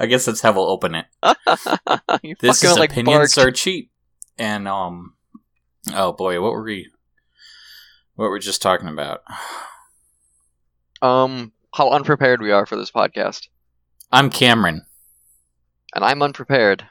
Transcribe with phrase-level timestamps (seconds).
[0.00, 1.06] I guess that's how we'll open it.
[2.40, 3.48] This is like opinions bark.
[3.48, 3.90] are cheap,
[4.38, 5.14] and um,
[5.92, 6.88] oh boy, what were we,
[8.14, 9.22] what were we just talking about?
[11.02, 13.48] Um, how unprepared we are for this podcast,
[14.10, 14.86] I'm Cameron.
[15.94, 16.86] and I'm unprepared.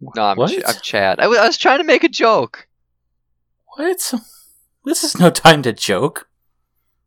[0.00, 0.50] No, I'm, What?
[0.50, 1.18] Ch- I'm Chad.
[1.20, 2.68] I was, I was trying to make a joke.
[3.76, 4.12] What?
[4.84, 6.28] This is no time to joke.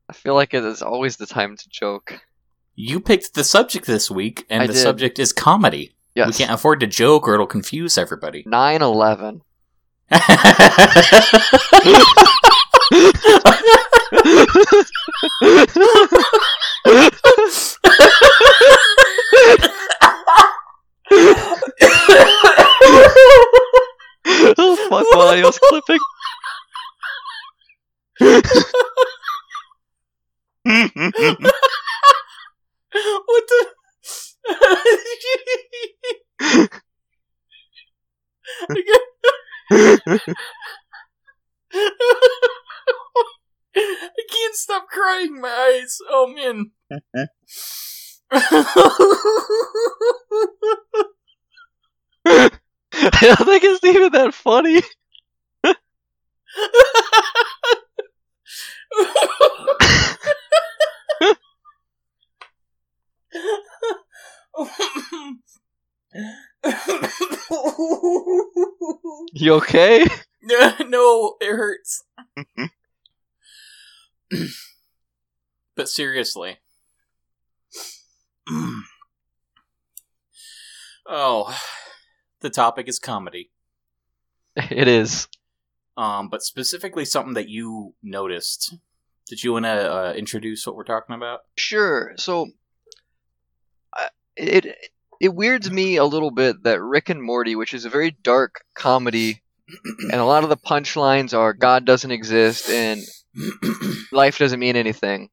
[0.10, 2.20] I feel like it is always the time to joke.
[2.80, 4.80] You picked the subject this week, and I the did.
[4.80, 5.96] subject is comedy.
[6.14, 6.28] Yes.
[6.28, 8.44] We can't afford to joke, or it'll confuse everybody.
[8.46, 9.42] 9 11.
[24.60, 26.00] oh, fuck, while I was clipping.
[33.26, 33.68] what the?
[38.70, 38.80] I
[44.30, 45.40] can't stop crying.
[45.40, 45.98] My eyes.
[46.10, 46.72] Oh man.
[52.30, 52.50] I
[53.22, 54.82] don't think it's even that funny.
[69.34, 70.06] You okay?
[70.88, 72.04] no, it hurts.
[75.76, 76.58] but seriously.
[81.08, 81.60] oh,
[82.42, 83.52] the topic is comedy.
[84.56, 85.28] It is.
[85.98, 88.76] Um, but specifically something that you noticed.
[89.28, 91.42] Did you want to uh, introduce what we're talking about?
[91.58, 92.14] Sure.
[92.18, 92.48] So,
[93.94, 94.90] I it it
[95.22, 99.42] weirds me a little bit that Rick and Morty, which is a very dark comedy,
[100.12, 103.02] and a lot of the punchlines are God doesn't exist and
[104.12, 105.30] life doesn't mean anything,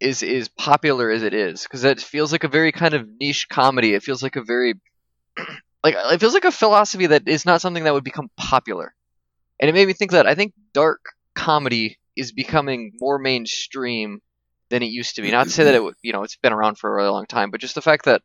[0.00, 3.48] is is popular as it is because it feels like a very kind of niche
[3.48, 3.94] comedy.
[3.94, 4.74] It feels like a very
[5.84, 8.94] like it feels like a philosophy that is not something that would become popular,
[9.60, 11.00] and it made me think that I think dark
[11.34, 14.20] comedy is becoming more mainstream
[14.70, 15.30] than it used to be.
[15.30, 17.26] Not to say that it would, you know, it's been around for a really long
[17.26, 18.22] time, but just the fact that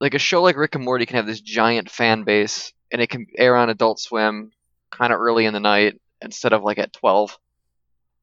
[0.00, 3.08] like a show like Rick and Morty can have this giant fan base and it
[3.08, 4.50] can air on Adult Swim
[4.90, 7.38] kind of early in the night instead of like at 12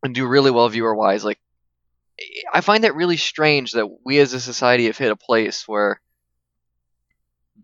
[0.03, 1.23] and do really well viewer wise.
[1.23, 1.39] Like
[2.51, 6.01] I find that really strange that we as a society have hit a place where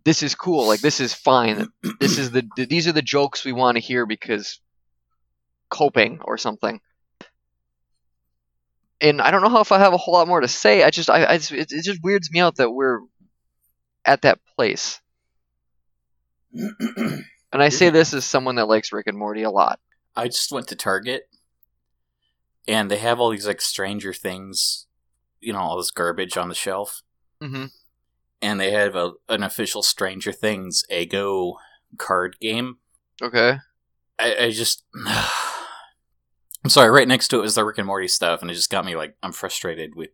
[0.05, 1.69] this is cool, like this is fine.
[1.99, 4.59] This is the these are the jokes we want to hear because
[5.69, 6.79] coping or something
[9.03, 10.81] and I don't know how if I have a whole lot more to say.
[10.81, 13.01] I just, I, I it, it just weirds me out that we're
[14.05, 14.99] at that place.
[16.53, 19.79] And I say this as someone that likes Rick and Morty a lot.
[20.15, 21.29] I just went to Target,
[22.67, 24.87] and they have all these like Stranger Things,
[25.39, 27.01] you know, all this garbage on the shelf,
[27.41, 27.65] Mm-hmm.
[28.41, 31.57] and they have a, an official Stranger Things Ego
[31.97, 32.77] card game.
[33.21, 33.57] Okay.
[34.17, 36.89] I, I just, I'm sorry.
[36.89, 38.95] Right next to it was the Rick and Morty stuff, and it just got me
[38.95, 40.09] like I'm frustrated with.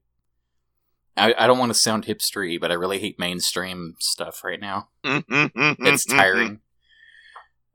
[1.20, 4.90] I, I don't want to sound hipstery, but I really hate mainstream stuff right now.
[5.04, 6.60] It's tiring.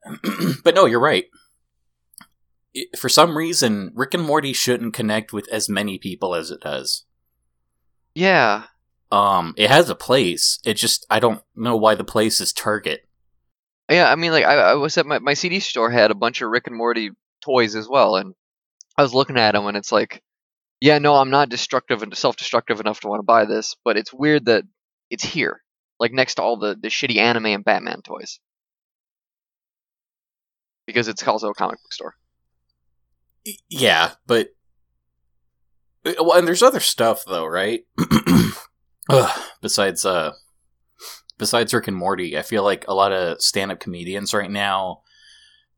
[0.65, 1.27] but no, you're right.
[2.75, 6.61] It- for some reason, Rick and Morty shouldn't connect with as many people as it
[6.61, 7.05] does.
[8.15, 8.65] Yeah.
[9.13, 10.59] Um, it has a place.
[10.65, 13.09] It just I don't know why the place is Target.
[13.91, 16.41] Yeah, I mean, like, I, I was at my, my CD store had a bunch
[16.41, 17.11] of Rick and Morty
[17.43, 18.35] toys as well, and
[18.97, 20.23] I was looking at them, and it's like,
[20.81, 24.13] yeah, no, I'm not destructive and self-destructive enough to want to buy this, but it's
[24.13, 24.65] weird that
[25.11, 25.63] it's here,
[25.99, 28.41] like next to all the, the shitty anime and Batman toys.
[30.87, 32.15] Because it's also a comic book store.
[33.69, 34.49] Yeah, but
[36.05, 37.83] uh, well, and there's other stuff though, right?
[39.11, 40.33] Ugh, besides uh,
[41.39, 45.01] besides Rick and Morty, I feel like a lot of stand-up comedians right now,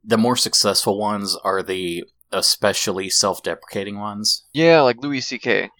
[0.04, 4.44] the more successful ones are the especially self-deprecating ones.
[4.52, 5.70] Yeah, like Louis C.K.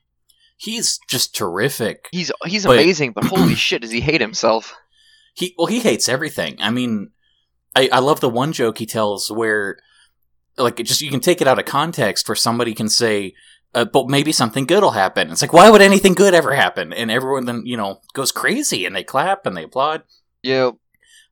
[0.58, 2.08] He's just terrific.
[2.12, 4.74] He's he's But- amazing, but holy shit, does he hate himself?
[5.34, 6.56] He well, he hates everything.
[6.60, 7.10] I mean,
[7.74, 9.76] I I love the one joke he tells where,
[10.56, 13.34] like, just you can take it out of context, where somebody can say,
[13.74, 16.94] uh, "But maybe something good will happen." It's like, why would anything good ever happen?
[16.94, 20.04] And everyone then you know goes crazy and they clap and they applaud.
[20.42, 20.70] Yeah,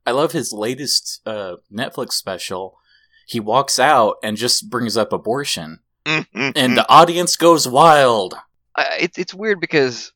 [0.04, 2.76] I love his latest uh, Netflix special.
[3.26, 6.50] He walks out and just brings up abortion, mm-hmm.
[6.54, 6.92] and the mm-hmm.
[6.92, 8.34] audience goes wild.
[8.76, 10.12] I, it's it's weird because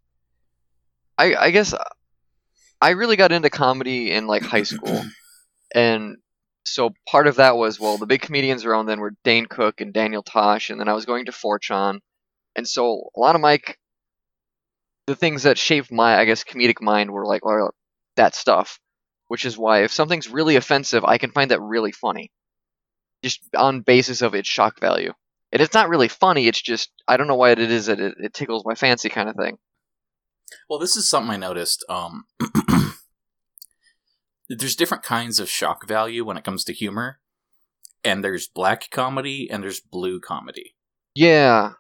[1.17, 1.75] I I guess
[2.81, 5.05] I really got into comedy in like high school,
[5.75, 6.17] and
[6.65, 9.93] so part of that was well, the big comedians around then were Dane Cook and
[9.93, 12.01] Daniel Tosh, and then I was going to 4chan,
[12.57, 13.59] and so a lot of my
[15.07, 17.75] the things that shaped my I guess comedic mind were like well,
[18.17, 18.79] that stuff,
[19.29, 22.31] which is why if something's really offensive, I can find that really funny,
[23.23, 25.13] just on basis of its shock value.
[25.51, 26.47] And it's not really funny.
[26.47, 29.29] It's just I don't know why it is that it, it tickles my fancy kind
[29.29, 29.59] of thing.
[30.69, 31.85] Well, this is something I noticed.
[31.89, 32.25] Um,
[34.49, 37.21] there's different kinds of shock value when it comes to humor,
[38.05, 40.75] and there's black comedy and there's blue comedy.
[41.15, 41.73] Yeah,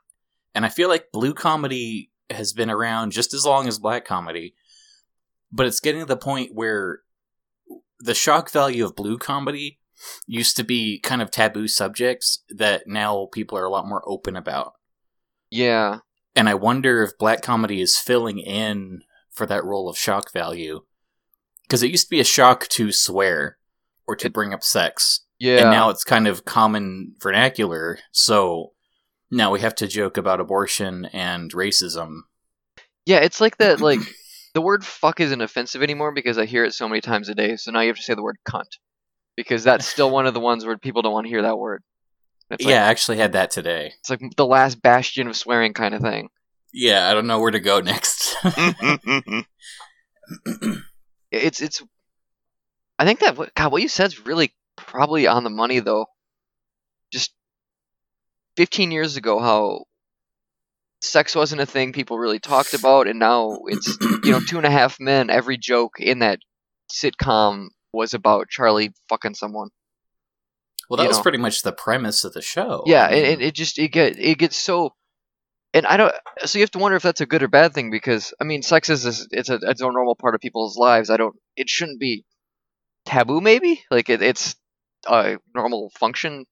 [0.54, 4.54] And I feel like blue comedy has been around just as long as black comedy,
[5.52, 7.02] but it's getting to the point where
[8.00, 9.78] the shock value of blue comedy
[10.26, 14.36] used to be kind of taboo subjects that now people are a lot more open
[14.36, 14.74] about.
[15.50, 15.98] yeah.
[16.36, 19.00] And I wonder if black comedy is filling in
[19.30, 20.82] for that role of shock value.
[21.62, 23.58] Because it used to be a shock to swear
[24.06, 25.24] or to bring up sex.
[25.40, 25.62] Yeah.
[25.62, 27.98] And now it's kind of common vernacular.
[28.12, 28.72] So
[29.32, 32.20] now we have to joke about abortion and racism.
[33.04, 34.00] yeah, it's like that like
[34.54, 37.56] the word fuck isn't offensive anymore because I hear it so many times a day.
[37.56, 38.78] So now you have to say the word cunt.
[39.38, 41.84] Because that's still one of the ones where people don't want to hear that word.
[42.50, 43.92] It's like, yeah, I actually had that today.
[44.00, 46.28] It's like the last bastion of swearing kind of thing.
[46.74, 48.36] Yeah, I don't know where to go next.
[51.30, 51.82] It's it's
[52.98, 56.06] I think that what- God, what you said's really probably on the money though.
[57.12, 57.32] Just
[58.56, 59.84] 15 years ago how
[61.00, 64.66] sex wasn't a thing people really talked about and now it's you know two and
[64.66, 66.40] a half men every joke in that
[66.92, 69.68] sitcom was about charlie fucking someone
[70.88, 71.22] well, that You was know.
[71.22, 72.82] pretty much the premise of the show.
[72.86, 74.94] yeah I mean, and, and it just it get it gets so
[75.74, 76.14] and i don't
[76.44, 78.62] so you have to wonder if that's a good or bad thing because i mean
[78.62, 81.68] sex is a, it's a it's a normal part of people's lives i don't it
[81.68, 82.24] shouldn't be
[83.04, 84.56] taboo maybe like it, it's
[85.06, 86.44] a normal function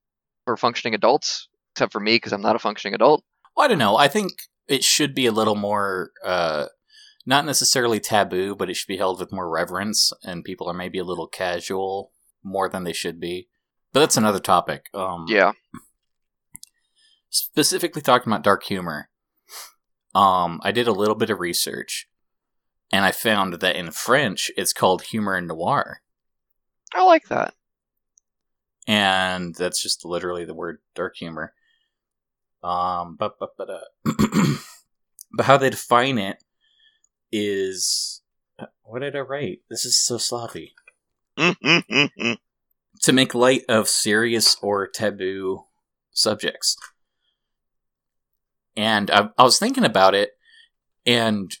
[0.45, 3.23] for functioning adults except for me because i'm not a functioning adult
[3.55, 3.97] Well, I don't know.
[3.97, 4.31] I think
[4.67, 6.65] it should be a little more, uh,
[7.27, 10.97] not necessarily taboo, but it should be held with more reverence, and people are maybe
[10.97, 13.49] a little casual more than they should be.
[13.93, 14.85] But that's another topic.
[14.93, 15.51] Um, yeah
[17.29, 19.09] Specifically talking about dark humor,
[20.15, 22.07] um, I did a little bit of research,
[22.91, 26.01] and I found that in French it's called humor noir,
[26.95, 27.53] i like that
[28.87, 31.53] and that's just literally the word dark humor.
[32.63, 34.55] Um, but but but uh,
[35.33, 36.41] but how they define it
[37.31, 38.21] is
[38.83, 39.61] what did I write?
[39.69, 40.73] This is so sloppy.
[43.01, 45.65] To make light of serious or taboo
[46.11, 46.75] subjects.
[48.75, 50.31] And I, I was thinking about it,
[51.05, 51.55] and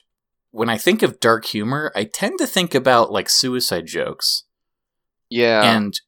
[0.49, 4.45] when I think of dark humor, I tend to think about like suicide jokes.
[5.29, 5.99] yeah and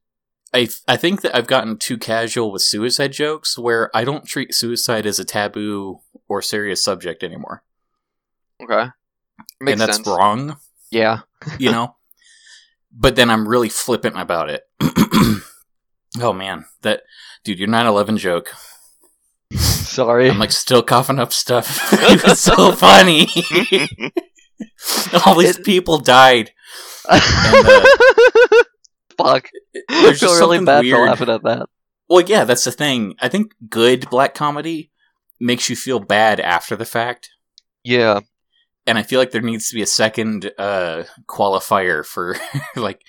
[0.54, 4.56] I I think that I've gotten too casual with suicide jokes where I don't treat
[4.56, 7.64] suicide as a taboo or serious subject anymore.
[8.62, 8.90] okay
[9.60, 10.58] makes and that's sense wrong,
[10.92, 11.20] yeah
[11.58, 11.96] you know?
[12.92, 14.64] but then I'm really flippant about it.
[16.20, 17.04] oh man, that
[17.44, 18.54] dude, your 9/11 joke.
[19.56, 21.90] sorry I'm like still coughing up stuff.
[21.94, 23.28] it was so funny.
[25.26, 26.52] All these It- people died.
[27.08, 27.20] Uh,
[29.18, 29.50] fuck
[29.90, 31.68] I There's feel just really bad for laughing at that
[32.08, 33.16] Well, yeah, that's the thing.
[33.20, 34.92] I think good black comedy
[35.40, 37.30] makes you feel bad after the fact.
[37.84, 38.20] yeah
[38.90, 42.36] And I feel like there needs to be a second uh, qualifier for
[42.76, 43.04] like,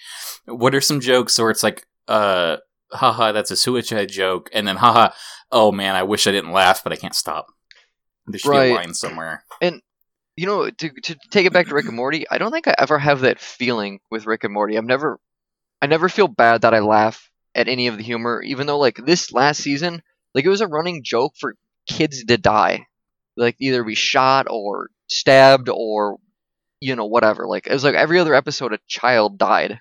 [0.45, 2.59] what are some jokes where it's like, uh,
[2.93, 5.15] haha, that's a suicide joke, and then haha,
[5.51, 7.47] oh man, I wish I didn't laugh, but I can't stop.
[8.27, 9.43] There should be a line somewhere.
[9.63, 9.81] And
[10.37, 12.75] you know, to to take it back to Rick and Morty, I don't think I
[12.79, 14.77] ever have that feeling with Rick and Morty.
[14.77, 15.19] I've never,
[15.81, 18.97] I never feel bad that I laugh at any of the humor, even though like
[18.97, 20.03] this last season,
[20.35, 21.57] like it was a running joke for
[21.89, 22.87] kids to die,
[23.35, 26.19] like either be shot or stabbed or,
[26.81, 27.47] you know, whatever.
[27.47, 29.79] Like it was like every other episode, a child died,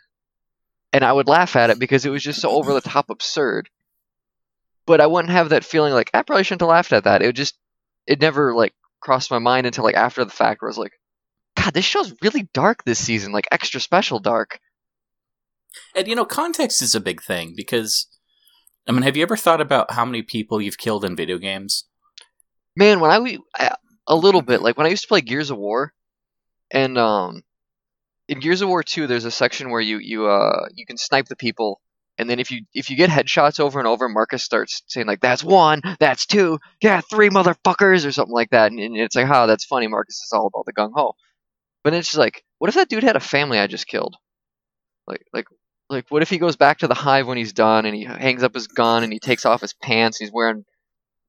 [0.91, 3.69] and I would laugh at it because it was just so over the top absurd.
[4.85, 7.21] But I wouldn't have that feeling like I probably shouldn't have laughed at that.
[7.21, 7.55] It just,
[8.07, 10.93] it never like crossed my mind until like after the fact where I was like,
[11.55, 14.59] God, this show's really dark this season, like extra special dark.
[15.95, 18.07] And you know, context is a big thing because,
[18.87, 21.85] I mean, have you ever thought about how many people you've killed in video games?
[22.75, 23.75] Man, when I, we- I
[24.09, 25.93] a little bit like when I used to play Gears of War,
[26.71, 27.43] and um,
[28.27, 31.27] in Gears of War two, there's a section where you you uh you can snipe
[31.27, 31.79] the people,
[32.17, 35.21] and then if you if you get headshots over and over, Marcus starts saying like
[35.21, 39.27] that's one, that's two, yeah, three motherfuckers or something like that, and, and it's like,
[39.31, 39.87] oh, that's funny.
[39.87, 41.13] Marcus is all about the gung ho.
[41.83, 44.17] But it's just like, what if that dude had a family I just killed?
[45.07, 45.45] Like, like,
[45.89, 48.43] like, what if he goes back to the hive when he's done and he hangs
[48.43, 50.65] up his gun and he takes off his pants he's wearing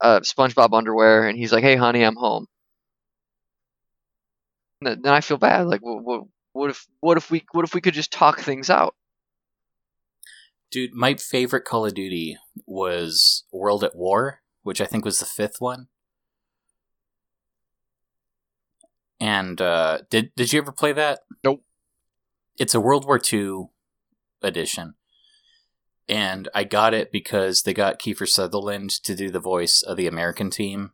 [0.01, 2.47] uh, SpongeBob underwear and he's like, "Hey, honey, I'm home."
[4.81, 5.67] Then then I feel bad.
[5.67, 6.23] Like, what, what,
[6.53, 8.95] what if, what if we, what if we could just talk things out?
[10.71, 15.27] Dude, my favorite Call of Duty was World at War, which I think was the
[15.27, 15.89] fifth one.
[19.19, 21.21] And uh, did did you ever play that?
[21.45, 21.63] Nope.
[22.59, 23.69] It's a World War II
[24.43, 24.95] edition,
[26.09, 30.07] and I got it because they got Kiefer Sutherland to do the voice of the
[30.07, 30.93] American team.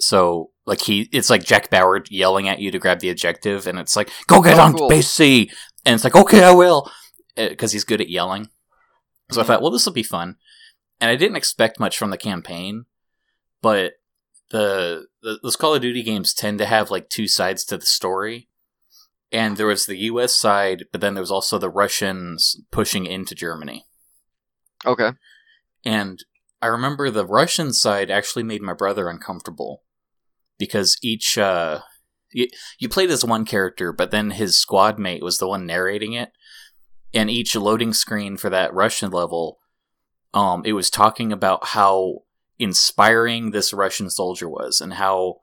[0.00, 3.78] So, like he, it's like Jack Bauer yelling at you to grab the objective, and
[3.78, 4.88] it's like, "Go get Oh, on cool.
[4.88, 5.50] base C,"
[5.84, 6.90] and it's like, "Okay, I will,"
[7.36, 8.48] because he's good at yelling.
[9.32, 9.46] So I Mhm.
[9.46, 10.36] thought, well, this will be fun,
[11.00, 12.84] and I didn't expect much from the campaign,
[13.60, 13.94] but
[14.50, 17.84] the, the those Call of Duty games tend to have like two sides to the
[17.86, 18.48] story,
[19.32, 20.34] and there was the U.S.
[20.36, 23.84] side, but then there was also the Russians pushing into Germany,
[24.86, 25.10] Okay.
[25.84, 26.24] and
[26.62, 29.82] I remember the Russian side actually made my brother uncomfortable
[30.58, 31.80] because each uh,
[32.32, 32.48] you,
[32.78, 36.32] you played as one character, but then his squad mate was the one narrating it,
[37.14, 39.58] and each loading screen for that Russian level,
[40.34, 42.18] um, it was talking about how
[42.58, 45.36] inspiring this Russian soldier was, and how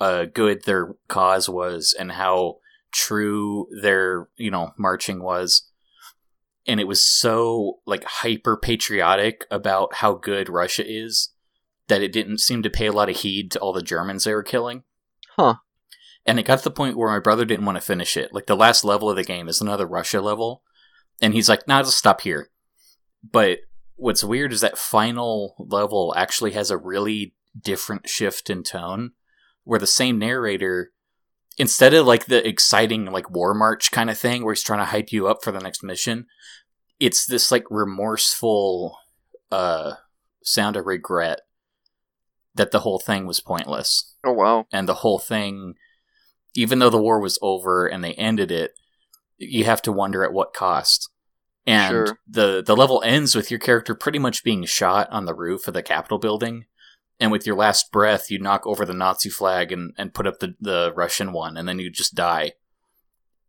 [0.00, 2.58] uh, good their cause was, and how
[2.92, 5.68] true their you know marching was.
[6.64, 11.31] And it was so like hyper patriotic about how good Russia is
[11.88, 14.34] that it didn't seem to pay a lot of heed to all the Germans they
[14.34, 14.84] were killing.
[15.36, 15.56] Huh.
[16.24, 18.32] And it got to the point where my brother didn't want to finish it.
[18.32, 20.62] Like the last level of the game is another Russia level,
[21.20, 22.50] and he's like, "Nah, just stop here."
[23.28, 23.60] But
[23.96, 29.12] what's weird is that final level actually has a really different shift in tone,
[29.64, 30.92] where the same narrator
[31.58, 34.86] instead of like the exciting like war march kind of thing where he's trying to
[34.86, 36.26] hype you up for the next mission
[36.98, 38.96] it's this like remorseful
[39.50, 39.92] uh
[40.42, 41.40] sound of regret
[42.54, 44.66] that the whole thing was pointless Oh wow.
[44.72, 45.74] and the whole thing
[46.54, 48.72] even though the war was over and they ended it
[49.38, 51.08] you have to wonder at what cost
[51.66, 52.18] and Sure.
[52.28, 55.74] the the level ends with your character pretty much being shot on the roof of
[55.74, 56.66] the capitol building
[57.20, 60.40] and with your last breath you knock over the nazi flag and, and put up
[60.40, 62.52] the, the russian one and then you just die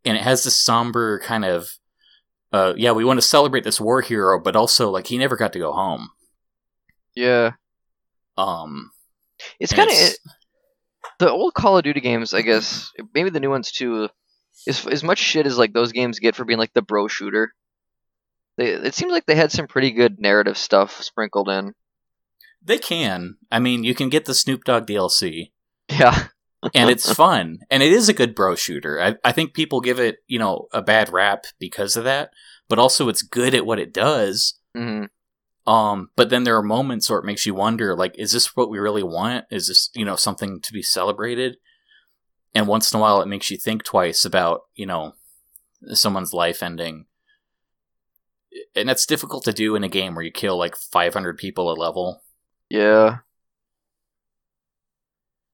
[0.04, 1.72] and it has this somber kind of
[2.52, 5.52] uh, yeah we want to celebrate this war hero but also like he never got
[5.52, 6.08] to go home
[7.16, 7.52] Yeah.
[8.36, 8.90] Um
[9.60, 10.18] It's kind of it's-
[11.18, 14.08] the old Call of Duty games, I guess, maybe the new ones too.
[14.66, 17.52] Is as much shit as like those games get for being like the bro shooter.
[18.56, 21.74] They, it seems like they had some pretty good narrative stuff sprinkled in.
[22.62, 25.50] they can i mean you can get the snoop dogg dlc
[25.90, 26.28] Yeah.
[26.72, 29.98] and it's fun and it is a good bro shooter I, I think people give
[30.00, 32.30] it you know a bad rap because of that
[32.68, 35.04] but also it's good at what it does hmm
[35.66, 38.68] um but then there are moments where it makes you wonder like is this what
[38.68, 41.56] we really want is this you know something to be celebrated
[42.54, 45.14] and once in a while it makes you think twice about you know
[45.92, 47.06] someone's life ending
[48.76, 51.74] and that's difficult to do in a game where you kill like 500 people a
[51.74, 52.22] level
[52.70, 53.18] Yeah.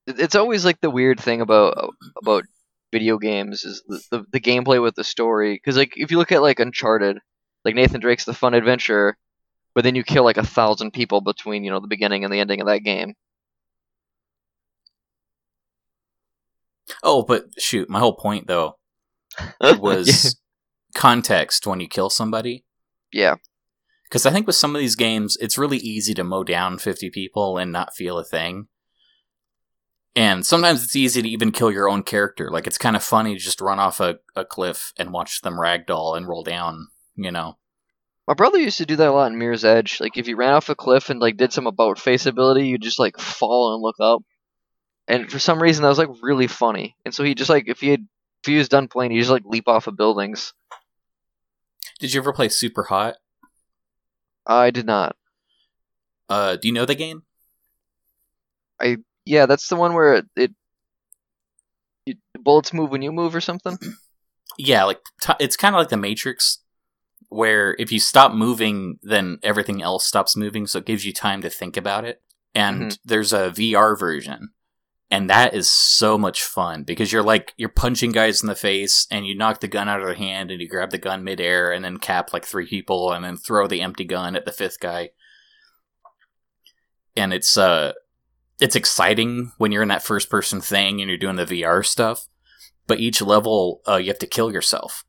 [0.06, 2.44] It's always like the weird thing about about
[2.92, 5.54] video games is the, the, the gameplay with the story.
[5.54, 7.18] Because like if you look at like Uncharted,
[7.64, 9.16] like Nathan Drake's The Fun Adventure,
[9.74, 12.40] but then you kill like a thousand people between you know the beginning and the
[12.40, 13.14] ending of that game.
[17.02, 18.76] oh but shoot my whole point though
[19.60, 20.40] was
[20.94, 22.64] context when you kill somebody
[23.12, 23.36] yeah.
[24.04, 27.10] because I think with some of these games, it's really easy to mow down 50
[27.10, 28.68] people and not feel a thing.
[30.16, 32.50] And sometimes it's easy to even kill your own character.
[32.50, 35.54] Like, it's kind of funny to just run off a, a cliff and watch them
[35.54, 37.58] ragdoll and roll down, you know?
[38.30, 40.00] My brother used to do that a lot in Mirror's Edge.
[40.00, 42.78] Like if you ran off a cliff and like did some about face ability, you
[42.78, 44.22] just like fall and look up.
[45.08, 46.94] And for some reason that was like really funny.
[47.04, 48.06] And so he just like if he had
[48.44, 50.52] if he was done playing, he just like leap off of buildings.
[51.98, 53.14] Did you ever play Superhot?
[54.46, 55.16] I did not.
[56.28, 57.24] Uh, do you know the game?
[58.80, 60.26] I yeah, that's the one where it,
[62.06, 63.76] it bullets move when you move or something.
[64.58, 66.58] Yeah, like, t- it's kind of like the Matrix,
[67.30, 71.40] where if you stop moving, then everything else stops moving, so it gives you time
[71.42, 72.20] to think about it.
[72.54, 74.50] And there's a VR version,
[75.10, 79.06] and that is so much fun because you're like you're punching guys in the face,
[79.10, 81.72] and you knock the gun out of their hand, and you grab the gun midair,
[81.72, 84.80] and then cap like three people, and then throw the empty gun at the fifth
[84.80, 85.10] guy.
[87.16, 87.92] And it's uh,
[88.60, 92.26] it's exciting when you're in that first person thing and you're doing the VR stuff.
[92.86, 95.04] but each level uh, you have to kill yourself,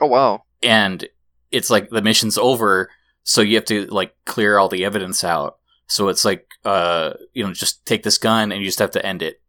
[0.00, 0.44] Oh wow.
[0.62, 1.06] and
[1.52, 2.90] it's like the mission's over,
[3.22, 5.58] so you have to like clear all the evidence out.
[5.86, 9.04] So it's like, uh, you know, just take this gun and you just have to
[9.04, 9.40] end it.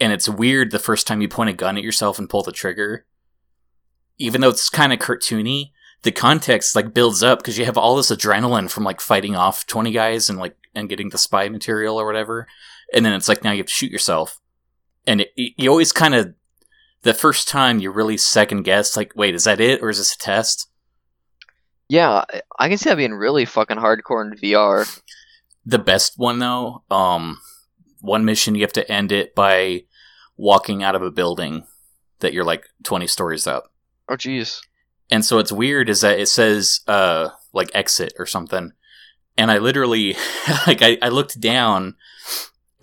[0.00, 2.52] And it's weird the first time you point a gun at yourself and pull the
[2.52, 3.06] trigger.
[4.18, 5.70] Even though it's kind of cartoony,
[6.02, 9.66] the context like builds up because you have all this adrenaline from like fighting off
[9.66, 12.46] 20 guys and like and getting the spy material or whatever.
[12.92, 14.40] And then it's like now you have to shoot yourself.
[15.06, 16.34] And it, you always kind of,
[17.02, 20.14] the first time you really second guess, like, wait, is that it or is this
[20.14, 20.68] a test?
[21.94, 22.24] Yeah,
[22.58, 24.86] I- can see that being really fucking hardcore in VR.
[25.64, 27.38] the best one though um
[28.00, 29.84] one mission you have to end it by
[30.36, 31.64] walking out of a building
[32.20, 33.72] that you're like 20 stories up
[34.08, 34.60] Oh jeez.
[35.10, 38.72] and so it's weird is that it says uh like exit or something
[39.38, 40.16] and i literally
[40.66, 41.94] like I, I looked down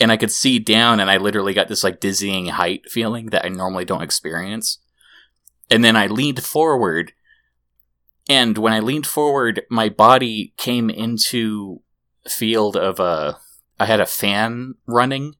[0.00, 3.44] and i could see down and i literally got this like dizzying height feeling that
[3.44, 4.78] i normally don't experience
[5.70, 7.12] and then i leaned forward
[8.28, 11.80] and when i leaned forward my body came into
[12.28, 13.38] field of a
[13.80, 15.34] i had a fan running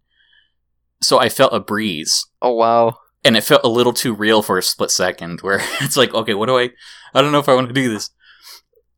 [1.01, 2.97] so i felt a breeze Oh wow.
[3.25, 6.35] and it felt a little too real for a split second where it's like okay
[6.35, 6.71] what do i
[7.15, 8.11] i don't know if i want to do this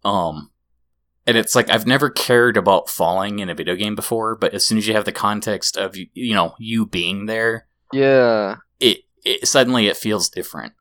[0.05, 0.51] um
[1.27, 4.65] and it's like i've never cared about falling in a video game before but as
[4.65, 8.57] soon as you have the context of you you know you being there Yeah.
[8.81, 10.73] it, it suddenly it feels different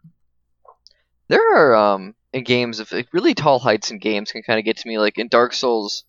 [1.27, 4.65] There are um in games if like, really tall heights in games can kind of
[4.65, 4.97] get to me.
[4.97, 6.03] Like in Dark Souls,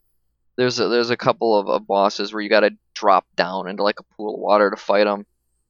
[0.57, 3.83] there's a, there's a couple of, of bosses where you got to drop down into
[3.83, 5.27] like a pool of water to fight them,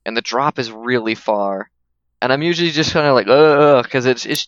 [0.06, 1.70] and the drop is really far.
[2.22, 4.46] And I'm usually just kind of like, ugh, because it's it's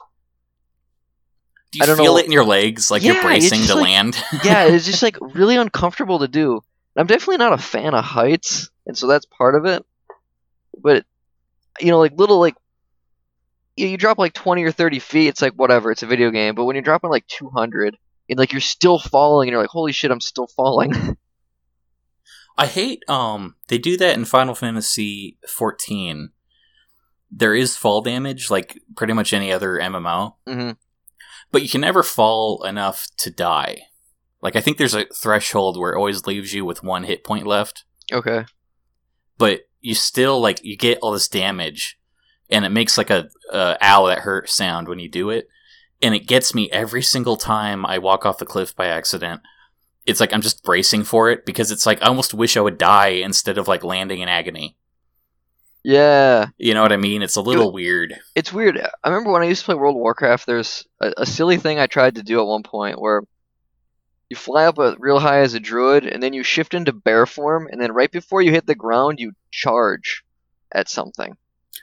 [1.73, 2.19] do you I don't feel know.
[2.19, 5.19] it in your legs like Yeah, you're bracing to like- land yeah, it's just like
[5.35, 6.63] really uncomfortable to do.
[6.97, 9.85] I'm definitely not a fan of heights, and so that's part of it.
[10.79, 11.05] But
[11.81, 12.55] you know, like little like
[13.77, 16.55] you, you drop like 20 or 30 feet, it's like whatever, it's a video game.
[16.55, 17.97] But when you're dropping like 200,
[18.29, 21.17] and like you're still falling, and you're like, holy shit, I'm still falling.
[22.59, 26.31] I hate um they do that in Final Fantasy 14.
[27.31, 30.71] There is fall damage like pretty much any other MMO, hmm
[31.53, 33.83] but you can never fall enough to die.
[34.43, 37.47] Like I think there's a threshold where it always leaves you with one hit point
[37.47, 38.47] left, Okay.
[39.39, 41.99] but you still like you get all this damage
[42.51, 45.49] and it makes like a, a ow that hurt sound when you do it
[46.03, 49.41] and it gets me every single time I walk off the cliff by accident.
[50.05, 52.79] It's like I'm just bracing for it because it's like I almost wish I would
[52.79, 54.77] die instead of like landing in agony.
[55.83, 57.23] Yeah, You know what I mean?
[57.23, 58.19] It's a little weird.
[58.35, 58.77] it's weird.
[59.05, 60.45] I remember when I used to play World of Warcraft.
[60.45, 63.23] There's a, a silly thing I tried to do at one point where
[64.29, 67.25] you fly up a real high as a druid, and then you shift into bear
[67.25, 70.25] form, and then right before you hit the ground, you charge
[70.75, 71.37] at something.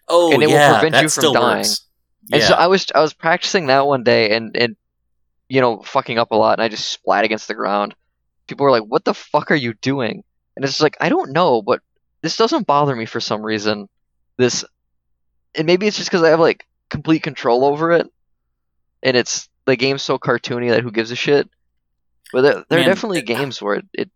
[0.07, 1.57] Oh, And it will yeah, prevent that you from dying.
[1.59, 1.87] works.
[2.31, 2.47] And Yeah.
[2.47, 4.75] so I was I was practicing that one day, and and
[5.49, 7.95] you know fucking up a lot, and I just splat against the ground.
[8.47, 10.23] People were like, "What the fuck are you doing?"
[10.55, 11.81] And it's just like I don't know, but
[12.21, 13.89] this doesn't bother me for some reason.
[14.37, 14.63] This,
[15.55, 18.07] and maybe it's just because I have like complete control over it,
[19.01, 21.49] and it's the game's so cartoony that who gives a shit.
[22.31, 24.11] But there, there are Man, definitely uh, games where it, it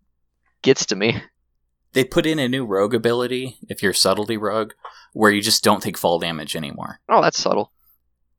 [0.61, 1.21] gets to me.
[1.93, 4.71] they put in a new rogue ability if you're subtlety rogue
[5.17, 6.99] where you just don't take fall damage anymore.
[7.09, 7.71] Oh, that's subtle.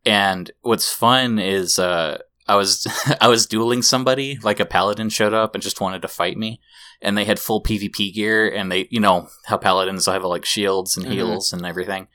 [0.07, 2.87] And what's fun is uh I was
[3.21, 6.61] I was dueling somebody, like a paladin showed up and just wanted to fight me.
[7.03, 10.97] And they had full PvP gear and they you know how paladins have like shields
[10.97, 11.13] and Mhm.
[11.13, 12.07] heals and everything.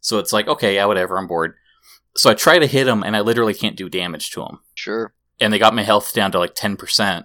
[0.00, 1.54] So it's like, okay, yeah, whatever, I'm bored.
[2.16, 4.60] So I try to hit him and I literally can't do damage to him.
[4.74, 5.14] Sure.
[5.40, 7.24] And they got my health down to like 10%.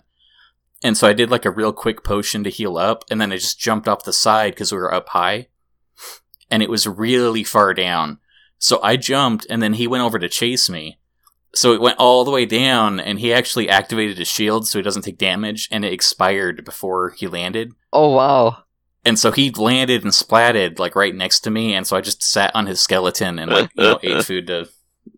[0.84, 3.36] And so I did like a real quick potion to heal up and then I
[3.38, 5.48] just jumped off the side because we were up high.
[6.52, 8.20] And it was really far down.
[8.60, 11.00] So I jumped and then he went over to chase me.
[11.56, 14.84] So it went all the way down and he actually activated his shield so he
[14.84, 17.74] doesn't take damage and it expired before he landed.
[17.92, 18.64] Oh wow.
[19.04, 22.22] And so he landed and splatted like right next to me and so I just
[22.22, 24.70] sat on his skeleton and like, you know, ate food to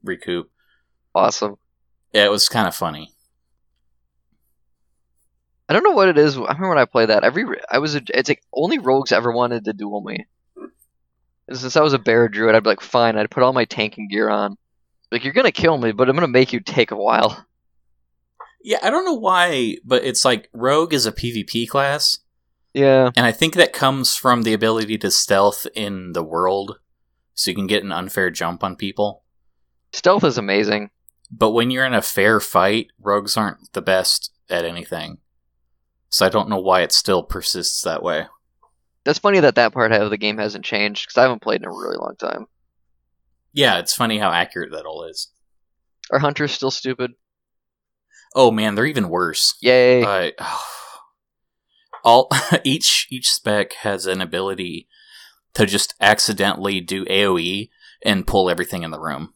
[0.04, 0.50] recoup.
[1.14, 1.58] Awesome.
[2.14, 3.12] Yeah, it was kind of funny.
[5.68, 6.38] I don't know what it is.
[6.38, 7.24] I remember when I played that.
[7.24, 10.26] Every I was a, it's like only rogues ever wanted to duel me.
[11.48, 13.18] And since I was a bear druid, I'd be like, fine.
[13.18, 14.58] I'd put all my tanking gear on.
[15.12, 17.46] Like you're gonna kill me, but I'm gonna make you take a while.
[18.64, 22.20] Yeah, I don't know why, but it's like Rogue is a PvP class,
[22.74, 23.12] Yeah.
[23.16, 26.80] and I think that comes from the ability to stealth in the world,
[27.36, 29.24] so you can get an unfair jump on people.
[29.92, 30.92] Stealth is amazing.
[31.30, 35.18] But when you're in a fair fight, rogues aren't the best at anything.
[36.10, 38.28] So I don't know why it still persists that way.
[39.06, 41.68] That's funny that that part of the game hasn't changed because I haven't played in
[41.68, 42.48] a really long time.
[43.52, 45.30] Yeah, it's funny how accurate that all is.
[46.12, 47.12] Are hunters still stupid?
[48.36, 49.56] Oh man, they're even worse.
[49.62, 50.04] Yay!
[50.04, 50.32] Uh,
[52.04, 52.30] all
[52.64, 54.88] each each spec has an ability
[55.54, 57.70] to just accidentally do AOE
[58.04, 59.34] and pull everything in the room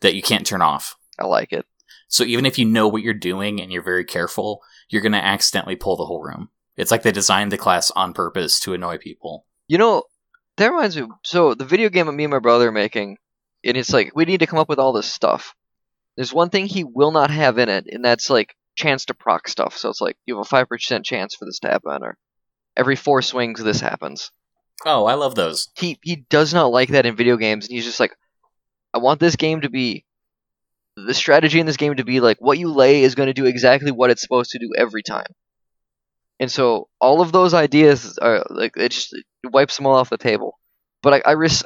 [0.00, 0.96] that you can't turn off.
[1.18, 1.66] I like it.
[2.08, 5.24] So even if you know what you're doing and you're very careful, you're going to
[5.24, 6.48] accidentally pull the whole room.
[6.80, 9.44] It's like they designed the class on purpose to annoy people.
[9.68, 10.04] You know,
[10.56, 11.06] that reminds me.
[11.24, 13.18] So the video game that me and my brother are making,
[13.62, 15.54] and it's like we need to come up with all this stuff.
[16.16, 19.46] There's one thing he will not have in it, and that's like chance to proc
[19.46, 19.76] stuff.
[19.76, 22.16] So it's like you have a five percent chance for this to happen, or
[22.76, 24.32] every four swings this happens.
[24.86, 25.68] Oh, I love those.
[25.76, 28.16] He he does not like that in video games, and he's just like,
[28.94, 30.06] I want this game to be
[30.96, 33.44] the strategy in this game to be like what you lay is going to do
[33.44, 35.26] exactly what it's supposed to do every time.
[36.40, 40.10] And so all of those ideas are like it just it wipes them all off
[40.10, 40.58] the table.
[41.02, 41.64] But I, I risk.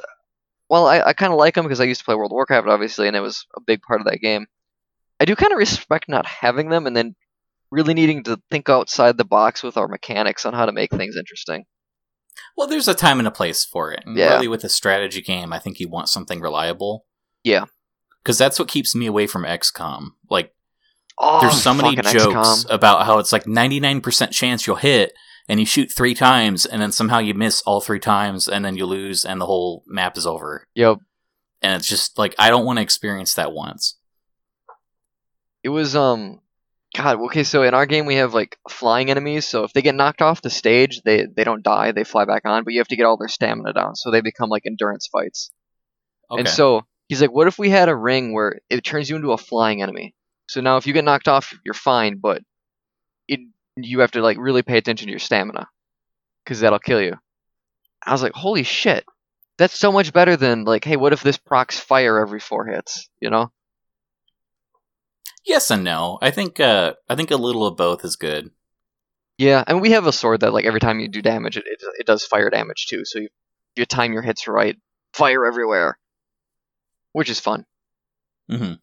[0.69, 2.67] Well, I, I kind of like them because I used to play World of Warcraft,
[2.67, 4.45] obviously, and it was a big part of that game.
[5.19, 7.15] I do kind of respect not having them, and then
[7.71, 11.15] really needing to think outside the box with our mechanics on how to make things
[11.17, 11.65] interesting.
[12.57, 14.03] Well, there's a time and a place for it.
[14.05, 14.33] And Yeah.
[14.33, 17.05] really, with a strategy game, I think you want something reliable.
[17.43, 17.65] Yeah.
[18.23, 20.09] Because that's what keeps me away from XCOM.
[20.29, 20.54] Like,
[21.17, 22.73] Oh, there's so many jokes XCOM.
[22.73, 25.13] about how it's like 99% chance you'll hit,
[25.47, 28.75] and you shoot three times, and then somehow you miss all three times, and then
[28.75, 30.65] you lose, and the whole map is over.
[30.75, 30.99] Yep.
[31.61, 33.95] And it's just like, I don't want to experience that once.
[35.63, 36.41] It was um
[36.95, 39.95] God, okay, so in our game we have like flying enemies, so if they get
[39.95, 42.87] knocked off the stage, they they don't die, they fly back on, but you have
[42.89, 45.51] to get all their stamina down, so they become like endurance fights.
[46.31, 46.39] Okay.
[46.39, 49.31] And so he's like, What if we had a ring where it turns you into
[49.31, 50.14] a flying enemy?
[50.47, 52.41] So now if you get knocked off, you're fine, but
[53.27, 53.39] it
[53.75, 55.67] you have to like really pay attention to your stamina.
[56.45, 57.15] Cause that'll kill you.
[58.05, 59.05] I was like, Holy shit.
[59.57, 63.09] That's so much better than like, hey, what if this procs fire every four hits?
[63.19, 63.51] You know?
[65.45, 66.17] yes and no.
[66.21, 68.51] I think, uh, I think a little of both is good.
[69.37, 71.81] Yeah, and we have a sword that like every time you do damage, it it,
[71.99, 73.03] it does fire damage too.
[73.03, 73.29] So you
[73.75, 74.77] you time your hits right,
[75.13, 75.97] fire everywhere,
[77.11, 77.65] which is fun.
[78.49, 78.73] hmm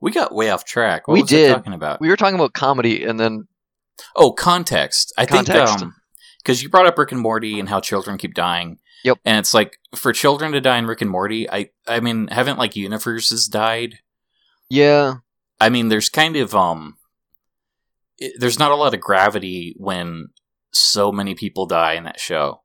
[0.00, 1.08] We got way off track.
[1.08, 2.00] What We was I talking about?
[2.00, 3.48] We were talking about comedy, and then
[4.14, 5.12] Oh, context.
[5.18, 5.78] I Context.
[5.80, 5.92] think
[6.38, 8.78] because you brought up Rick and Morty and how children keep dying.
[9.04, 9.18] Yep.
[9.24, 12.58] And it's like for children to die in Rick and Morty, I I mean, haven't
[12.58, 13.98] like universes died?
[14.70, 15.14] yeah,
[15.60, 16.96] I mean, there's kind of um,
[18.18, 20.28] it, there's not a lot of gravity when
[20.72, 22.60] so many people die in that show.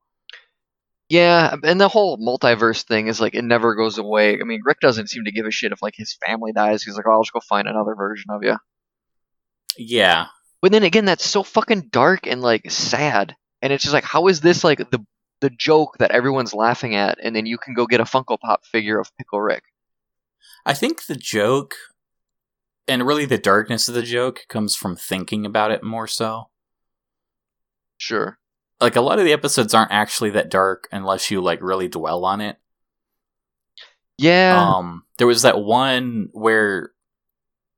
[1.10, 4.40] Yeah, and the whole multiverse thing is like it never goes away.
[4.40, 6.84] I mean, Rick doesn't seem to give a shit if like his family dies.
[6.84, 8.56] He's like, oh, I'll just go find another version of you.
[9.78, 10.28] Yeah.
[10.62, 14.28] But then again, that's so fucking dark and like sad, and it's just like, how
[14.28, 15.06] is this like the
[15.42, 18.66] the joke that everyone's laughing at, and then you can go get a Funko Pop
[18.66, 19.64] figure of Pickle Rick?
[20.66, 21.76] I think the joke,
[22.88, 26.46] and really the darkness of the joke, comes from thinking about it more so.
[27.98, 28.40] Sure.
[28.84, 32.26] Like a lot of the episodes aren't actually that dark unless you like really dwell
[32.26, 32.58] on it.
[34.18, 34.62] Yeah.
[34.62, 36.92] Um, there was that one where,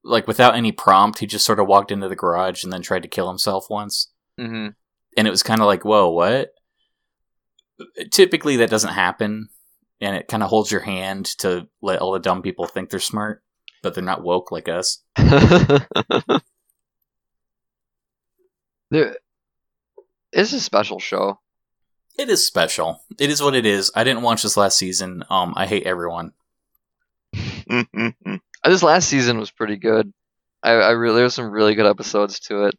[0.04, 3.04] like, without any prompt, he just sort of walked into the garage and then tried
[3.04, 4.70] to kill himself once, mm-hmm.
[5.16, 6.50] and it was kind of like, whoa, what?
[8.12, 9.50] Typically, that doesn't happen,
[10.02, 13.00] and it kind of holds your hand to let all the dumb people think they're
[13.00, 13.44] smart,
[13.84, 15.04] but they're not woke like us.
[18.90, 19.18] there,
[20.36, 21.40] it's a special show.
[22.18, 23.02] It is special.
[23.20, 23.92] It is what it is.
[23.96, 25.24] I didn't watch this last season.
[25.30, 26.34] Um, I hate everyone.
[27.34, 30.14] this last season was pretty good.
[30.62, 32.76] I, I really there was some really good episodes to it.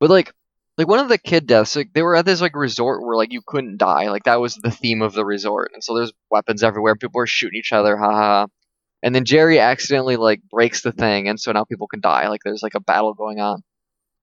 [0.00, 0.32] But like
[0.78, 3.32] like one of the kid deaths, like they were at this like resort where like
[3.32, 4.08] you couldn't die.
[4.08, 5.70] Like that was the theme of the resort.
[5.74, 8.46] And so there's weapons everywhere, people are shooting each other, haha.
[9.02, 12.28] And then Jerry accidentally like breaks the thing and so now people can die.
[12.28, 13.62] Like there's like a battle going on.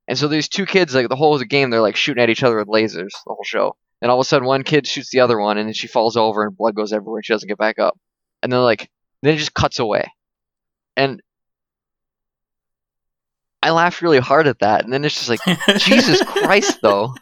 [0.08, 2.58] And so these two kids, like the whole game, they're like shooting at each other
[2.58, 3.76] with lasers the whole show.
[4.02, 6.18] And all of a sudden one kid shoots the other one and then she falls
[6.18, 7.98] over and blood goes everywhere and she doesn't get back up.
[8.42, 8.90] And then like
[9.22, 10.12] then it just cuts away.
[10.98, 11.22] And
[13.64, 15.40] I laughed really hard at that, and then it's just like,
[15.80, 17.16] Jesus Christ, though.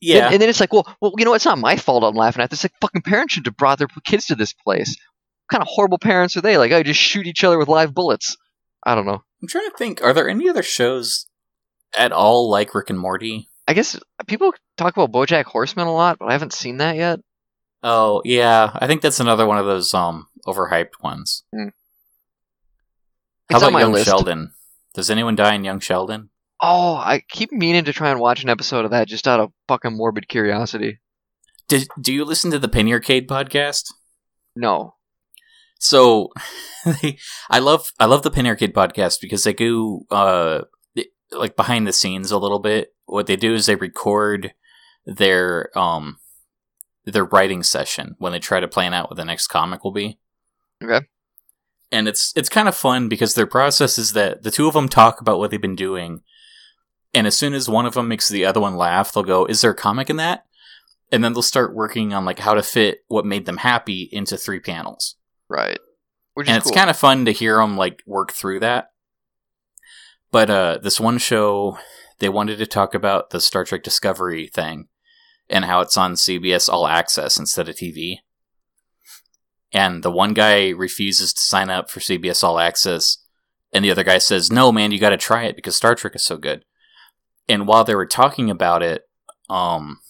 [0.00, 0.26] Yeah.
[0.26, 2.42] And, and then it's like, well, well, you know, it's not my fault I'm laughing
[2.42, 2.62] at this.
[2.62, 4.96] Like, fucking parents should have brought their kids to this place.
[5.48, 6.56] What kind of horrible parents are they?
[6.56, 8.36] Like, oh, just shoot each other with live bullets.
[8.84, 9.24] I don't know.
[9.46, 10.02] I'm trying to think.
[10.02, 11.28] Are there any other shows
[11.96, 13.48] at all like Rick and Morty?
[13.68, 17.20] I guess people talk about BoJack Horseman a lot, but I haven't seen that yet.
[17.80, 21.44] Oh yeah, I think that's another one of those um overhyped ones.
[21.54, 21.68] Hmm.
[23.48, 24.06] How about Young list.
[24.06, 24.50] Sheldon?
[24.94, 26.30] Does anyone die in Young Sheldon?
[26.60, 29.52] Oh, I keep meaning to try and watch an episode of that just out of
[29.68, 30.98] fucking morbid curiosity.
[31.68, 33.92] Did, do you listen to the Penny Arcade podcast?
[34.56, 34.95] No.
[35.78, 36.32] So,
[37.50, 40.62] I love I love the Penny Arcade podcast because they go uh
[41.32, 42.94] like behind the scenes a little bit.
[43.06, 44.52] What they do is they record
[45.04, 46.18] their um
[47.04, 50.18] their writing session when they try to plan out what the next comic will be.
[50.82, 51.06] Okay.
[51.92, 54.88] And it's it's kind of fun because their process is that the two of them
[54.88, 56.22] talk about what they've been doing,
[57.14, 59.60] and as soon as one of them makes the other one laugh, they'll go, "Is
[59.60, 60.44] there a comic in that?"
[61.12, 64.36] And then they'll start working on like how to fit what made them happy into
[64.36, 65.14] three panels
[65.48, 65.78] Right.
[66.34, 66.74] Which and it's cool.
[66.74, 68.90] kind of fun to hear them like work through that.
[70.30, 71.78] But uh, this one show,
[72.18, 74.88] they wanted to talk about the Star Trek Discovery thing
[75.48, 78.18] and how it's on CBS All Access instead of TV.
[79.72, 83.18] And the one guy refuses to sign up for CBS All Access,
[83.72, 86.14] and the other guy says, "No, man, you got to try it because Star Trek
[86.16, 86.64] is so good."
[87.48, 89.02] And while they were talking about it,
[89.48, 90.00] um,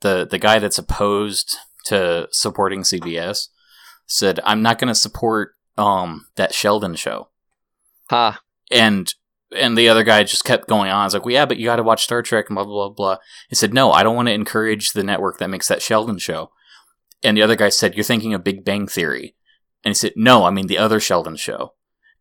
[0.00, 3.48] the the guy that's opposed to supporting CBS
[4.10, 7.28] said, "I'm not going to support um that Sheldon show."
[8.10, 8.40] Ha.
[8.70, 9.14] And
[9.52, 11.00] and the other guy just kept going on.
[11.00, 12.88] I was like, "Well, yeah, but you got to watch Star Trek blah blah blah
[12.90, 13.16] blah."
[13.48, 16.50] He said, "No, I don't want to encourage the network that makes that Sheldon show."
[17.22, 19.34] And the other guy said, "You're thinking of Big Bang Theory."
[19.84, 21.74] And he said, "No, I mean the other Sheldon show."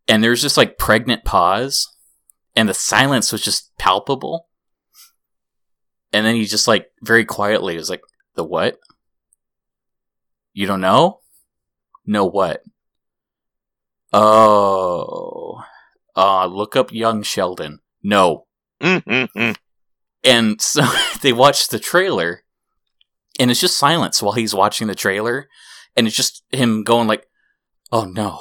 [0.08, 1.88] And there's just like pregnant pause,
[2.56, 4.47] and the silence was just palpable.
[6.12, 8.02] And then he just like very quietly was like,
[8.36, 8.80] "The what?
[10.54, 11.19] You don't know?
[12.10, 12.63] Know what?
[14.12, 15.62] Oh,
[16.15, 17.82] uh, look up young Sheldon.
[18.02, 18.48] No,
[20.24, 20.88] and so
[21.22, 22.41] they watch the trailer,
[23.39, 25.50] and it's just silence while he's watching the trailer,
[25.95, 27.28] and it's just him going like,
[27.91, 28.39] "Oh no."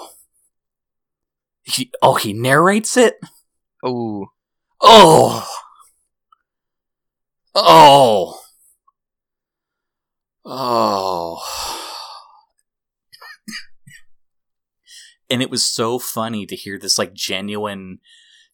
[1.64, 3.16] He, oh, he narrates it.
[3.84, 4.28] Oh.
[4.80, 5.46] Oh.
[7.54, 8.40] Oh.
[10.46, 11.67] Oh.
[15.30, 17.98] And it was so funny to hear this like genuine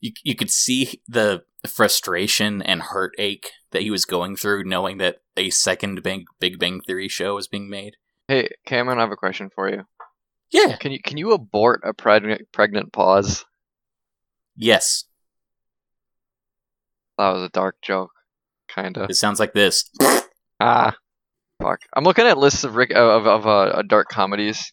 [0.01, 5.17] you you could see the frustration and heartache that he was going through knowing that
[5.37, 7.97] a second Big, Big Bang Theory show was being made.
[8.29, 9.83] Hey, Cameron, I have a question for you.
[10.51, 10.77] Yeah.
[10.77, 13.45] Can you can you abort a pregnant pregnant pause?
[14.57, 15.05] Yes.
[17.19, 18.11] That was a dark joke,
[18.69, 19.07] kinda.
[19.09, 19.91] It sounds like this.
[20.61, 20.95] Ah,
[21.61, 21.81] fuck.
[21.95, 24.73] I'm looking at lists of Rick of of uh, dark comedies,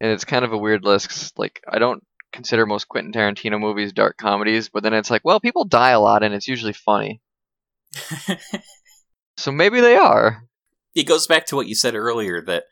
[0.00, 1.38] and it's kind of a weird list.
[1.38, 5.40] like, I don't consider most Quentin Tarantino movies dark comedies, but then it's like, well,
[5.40, 7.20] people die a lot, and it's usually funny.
[9.36, 10.42] So maybe they are.
[10.96, 12.64] it goes back to what you said earlier that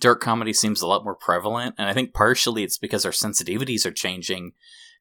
[0.00, 3.86] dark comedy seems a lot more prevalent and i think partially it's because our sensitivities
[3.86, 4.52] are changing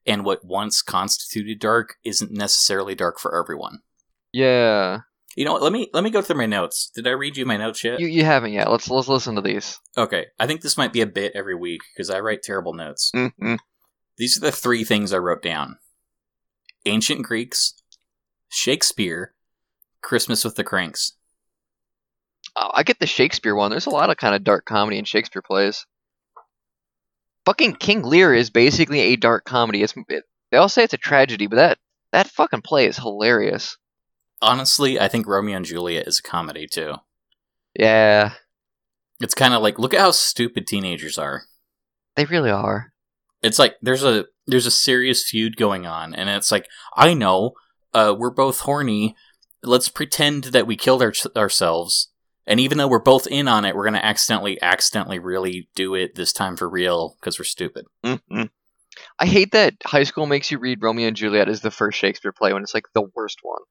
[0.05, 3.79] and what once constituted dark isn't necessarily dark for everyone
[4.31, 4.99] Yeah.
[5.35, 7.45] You know what let me let me go through my notes did i read you
[7.45, 8.69] my notes yet You you haven't yet.
[8.69, 9.79] Let's let's listen to these.
[9.97, 13.11] okay i think this might be a bit every week because i write terrible notes
[13.15, 13.57] Mm-mm.
[14.17, 15.77] these are the three things i wrote down
[16.85, 17.75] ancient greeks
[18.49, 19.33] shakespeare
[20.01, 21.13] christmas with the cranks
[22.57, 23.71] Oh, I get the Shakespeare one.
[23.71, 25.85] There's a lot of kind of dark comedy in Shakespeare plays.
[27.45, 29.81] Fucking King Lear is basically a dark comedy.
[29.83, 31.77] It's it, they all say it's a tragedy, but that
[32.11, 33.77] that fucking play is hilarious.
[34.41, 36.95] Honestly i think romeo and juliet is a comedy too
[37.75, 38.33] Yeah,
[39.19, 41.43] it's kind of like look at how stupid teenagers are
[42.15, 42.91] they really are.
[43.41, 47.51] it's like there's a there's a serious feud going on and it's like i know
[47.93, 49.15] uh, we're both horny
[49.63, 52.09] let's pretend that we killed our- ourselves
[52.47, 55.93] and even though we're both in on it we're going to accidentally accidentally really do
[55.93, 58.49] it this time for real because we're stupid Mm-mm.
[59.19, 62.33] I hate that high school makes you read Romeo and Juliet as the first Shakespeare
[62.33, 63.61] play when it's like the worst one.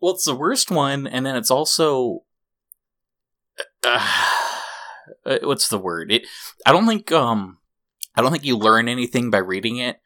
[0.00, 2.20] Well it's the worst one and then it's also
[3.84, 4.16] uh,
[5.26, 6.12] uh, what's the word?
[6.12, 6.26] It
[6.66, 7.58] i don't think um
[8.16, 9.98] i don't think you learn anything by reading it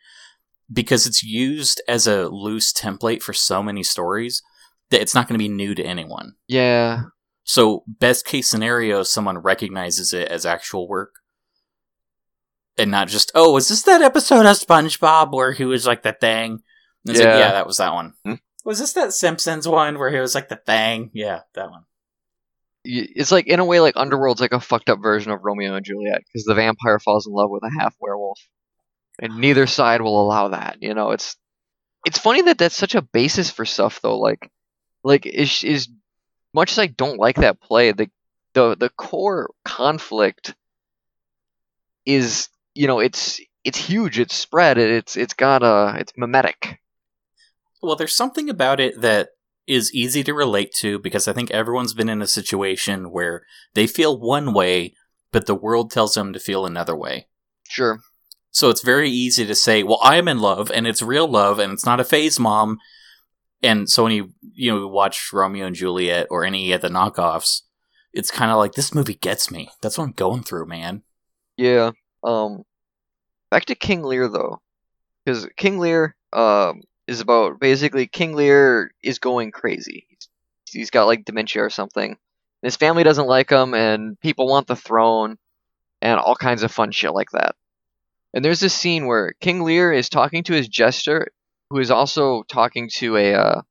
[0.72, 4.42] because it's used as a loose template for so many stories
[4.90, 6.34] that it's not going to be new to anyone.
[6.48, 7.04] Yeah,
[7.44, 11.14] so best case scenario someone recognizes it as actual work
[12.78, 16.12] and not just oh is this that episode of spongebob where he was like the
[16.12, 16.60] thing?
[17.04, 17.26] It's Yeah.
[17.26, 18.14] like yeah that was that one.
[18.24, 18.34] Hmm.
[18.64, 21.84] Was this that simpsons one where he was like the thing yeah that one
[22.84, 25.84] it's like in a way like Underworld's like a fucked up version of Romeo and
[25.84, 28.40] Juliet because the vampire falls in love with a half werewolf,
[29.20, 30.78] and neither side will allow that.
[30.80, 31.36] You know, it's
[32.04, 34.18] it's funny that that's such a basis for stuff though.
[34.18, 34.50] Like,
[35.04, 35.88] like is is
[36.52, 38.10] much as I don't like that play, the
[38.54, 40.54] the the core conflict
[42.04, 46.80] is you know it's it's huge, it's spread, it's it's got a it's mimetic.
[47.82, 49.30] Well there's something about it that
[49.66, 53.86] is easy to relate to because I think everyone's been in a situation where they
[53.86, 54.94] feel one way,
[55.30, 57.28] but the world tells them to feel another way.
[57.68, 58.00] Sure.
[58.50, 61.58] So it's very easy to say, "Well, I am in love, and it's real love,
[61.58, 62.78] and it's not a phase, mom."
[63.62, 67.62] And so when you you know watch Romeo and Juliet or any of the knockoffs,
[68.12, 69.70] it's kind of like this movie gets me.
[69.80, 71.02] That's what I'm going through, man.
[71.56, 71.92] Yeah.
[72.22, 72.64] Um,
[73.50, 74.60] back to King Lear though,
[75.24, 80.06] because King Lear um is about basically King Lear is going crazy.
[80.08, 80.28] He's,
[80.70, 82.16] he's got like dementia or something.
[82.62, 85.36] His family doesn't like him, and people want the throne,
[86.00, 87.54] and all kinds of fun shit like that.
[88.34, 91.28] And there's this scene where King Lear is talking to his jester,
[91.70, 93.62] who is also talking to a, uh,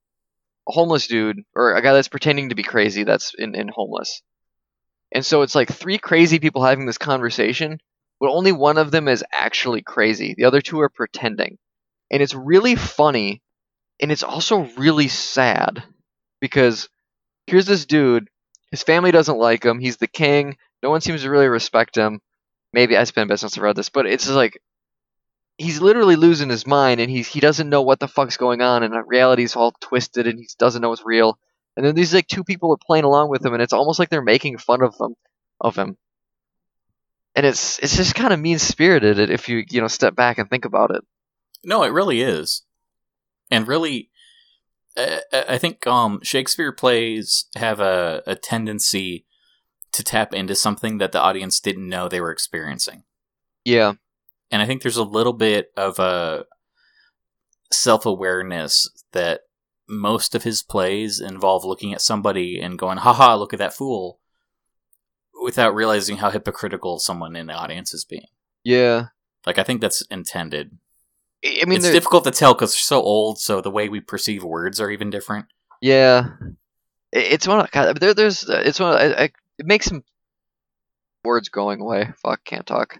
[0.67, 4.21] a homeless dude or a guy that's pretending to be crazy that's in, in homeless.
[5.11, 7.79] And so it's like three crazy people having this conversation,
[8.19, 10.35] but only one of them is actually crazy.
[10.37, 11.57] The other two are pretending.
[12.11, 13.41] And it's really funny,
[14.01, 15.83] and it's also really sad
[16.41, 16.89] because
[17.47, 18.29] here's this dude,
[18.69, 22.21] his family doesn't like him, he's the king, no one seems to really respect him.
[22.73, 24.59] Maybe I spend best to read this, but it's like
[25.57, 28.83] he's literally losing his mind and he's he doesn't know what the fuck's going on
[28.83, 31.37] and reality's all twisted and he doesn't know what's real.
[31.77, 34.09] And then these like two people are playing along with him and it's almost like
[34.09, 35.15] they're making fun of them
[35.59, 35.97] of him.
[37.35, 40.49] And it's it's just kind of mean spirited if you you know step back and
[40.49, 41.03] think about it.
[41.63, 42.63] No, it really is,
[43.49, 44.09] and really,
[44.97, 49.25] I, I think um, Shakespeare plays have a, a tendency
[49.91, 53.03] to tap into something that the audience didn't know they were experiencing.
[53.63, 53.93] Yeah,
[54.49, 56.45] and I think there's a little bit of a
[57.71, 59.41] self awareness that
[59.87, 64.19] most of his plays involve looking at somebody and going, haha, look at that fool,
[65.43, 68.27] without realizing how hypocritical someone in the audience is being.
[68.63, 69.07] Yeah.
[69.45, 70.77] Like, I think that's intended.
[71.43, 74.43] I mean, it's difficult to tell because they're so old, so the way we perceive
[74.43, 75.47] words are even different.
[75.81, 76.29] Yeah.
[77.11, 80.03] It's one of there, there's it's one of, I, I, it makes some
[81.23, 82.09] words going away.
[82.21, 82.99] Fuck, can't talk.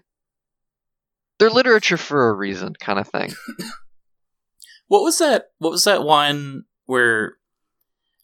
[1.38, 3.32] They're literature for a reason, kind of thing.
[4.88, 5.46] what was that?
[5.58, 7.36] What was that one where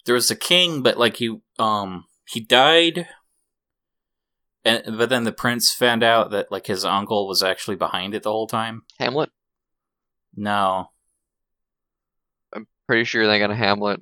[0.05, 3.07] there was a king, but like he um he died,
[4.65, 8.23] and but then the prince found out that like his uncle was actually behind it
[8.25, 8.83] the whole time.
[8.99, 9.31] Hamlet.
[10.39, 10.91] No.
[12.55, 14.01] I'm pretty sure they got a Hamlet.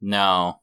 [0.00, 0.60] No.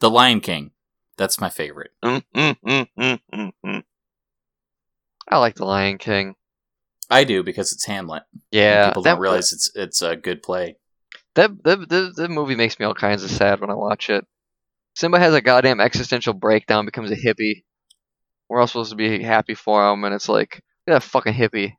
[0.00, 0.72] The Lion King.
[1.16, 1.92] That's my favorite.
[2.04, 3.84] Mm, mm, mm,
[5.28, 6.34] I like The Lion King.
[7.08, 8.24] I do because it's Hamlet.
[8.50, 10.76] Yeah, people don't realize it's it's a good play.
[11.36, 14.26] That the, the the movie makes me all kinds of sad when I watch it.
[14.96, 17.62] Simba has a goddamn existential breakdown, becomes a hippie.
[18.48, 21.34] We're all supposed to be happy for him, and it's like, look at that fucking
[21.34, 21.76] hippie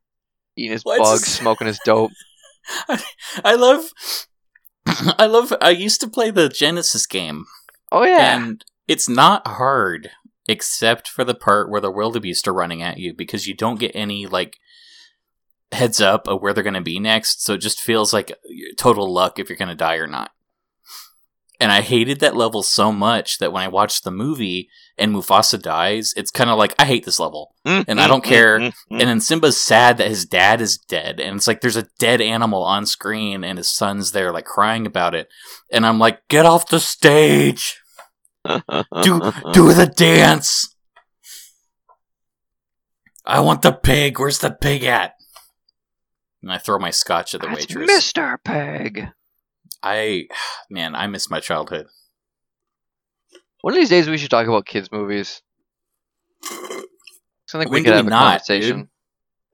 [0.55, 1.35] eating his well, bugs, just...
[1.35, 2.11] smoking his dope.
[2.89, 3.03] I,
[3.43, 3.85] I love,
[4.85, 5.53] I love.
[5.61, 7.45] I used to play the Genesis game.
[7.91, 10.11] Oh yeah, and it's not hard
[10.47, 13.91] except for the part where the wildebeest are running at you because you don't get
[13.95, 14.59] any like
[15.71, 17.43] heads up of where they're going to be next.
[17.43, 20.31] So it just feels like uh, total luck if you're going to die or not.
[21.59, 25.61] And I hated that level so much that when I watched the movie and Mufasa
[25.61, 27.55] dies, it's kind of like, I hate this level.
[27.65, 28.55] Mm, and I don't mm, mm, care.
[28.57, 31.19] and then Simba's sad that his dad is dead.
[31.19, 34.85] And it's like there's a dead animal on screen and his son's there, like crying
[34.85, 35.29] about it.
[35.71, 37.81] And I'm like, get off the stage!
[38.45, 40.75] do, do the dance!
[43.25, 44.19] I want the pig.
[44.19, 45.15] Where's the pig at?
[46.41, 47.89] And I throw my scotch at the That's waitress.
[47.89, 48.37] Mr.
[48.43, 49.07] Pig.
[49.86, 50.28] I,
[50.69, 51.88] man, I miss my childhood.
[53.62, 55.41] One of these days we should talk about kids' movies.
[56.43, 58.89] I think we could have we a not, conversation.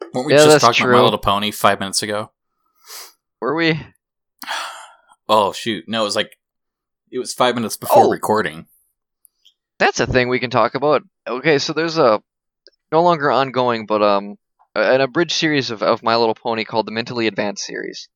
[0.02, 0.10] Dude?
[0.14, 0.92] Weren't we Yeah, just talking true.
[0.94, 2.32] about My Little Pony five minutes ago?
[3.40, 3.80] Were we?
[5.30, 5.86] Oh shoot!
[5.88, 6.38] No, it was like
[7.12, 8.10] it was five minutes before Oh.
[8.10, 8.66] recording.
[9.80, 11.04] That's a thing we can talk about.
[11.28, 12.22] Okay, so there's a
[12.92, 14.36] no longer ongoing, but um,
[14.76, 18.10] an abridged series of, of My Little Pony called the Mentally Advanced series,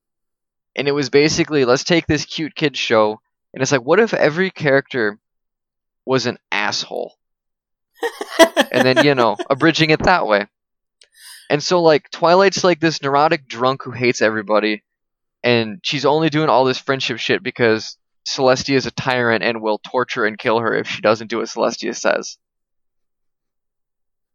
[0.76, 3.20] and it was basically let's take this cute kid show,
[3.54, 5.20] and it's like, what if every character
[6.06, 7.14] was an asshole,
[8.72, 10.48] and then you know, abridging it that way.
[11.50, 14.84] And so like Twilight's like this neurotic drunk who hates everybody,
[15.44, 17.98] and she's only doing all this friendship shit because
[18.28, 21.48] Celestia is a tyrant and will torture and kill her if she doesn't do what
[21.48, 22.38] Celestia says.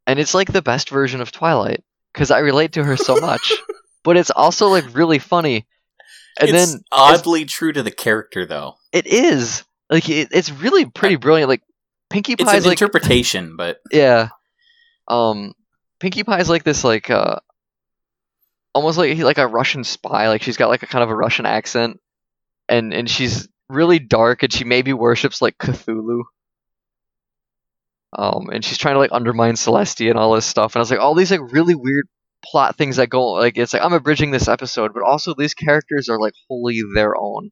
[0.06, 1.82] And it's like the best version of Twilight
[2.12, 3.52] because I relate to her so much,
[4.04, 5.66] but it's also like really funny.
[6.40, 8.76] And it's then oddly true to the character, though.
[8.92, 11.48] it is like it, it's really pretty brilliant.
[11.48, 11.62] Like
[12.08, 14.28] Pinkie It's Pie's an like interpretation, but yeah,
[15.08, 15.52] um,
[15.98, 17.36] Pinkie Pie's like this like uh,
[18.74, 20.28] almost like like a Russian spy.
[20.28, 22.00] Like she's got like a kind of a Russian accent,
[22.68, 26.22] and and she's really dark, and she maybe worships like Cthulhu.
[28.12, 30.74] Um, and she's trying to like undermine Celestia and all this stuff.
[30.74, 32.06] And I was like, all these like really weird
[32.42, 36.08] plot things that go like it's like I'm abridging this episode, but also these characters
[36.08, 37.50] are like wholly their own.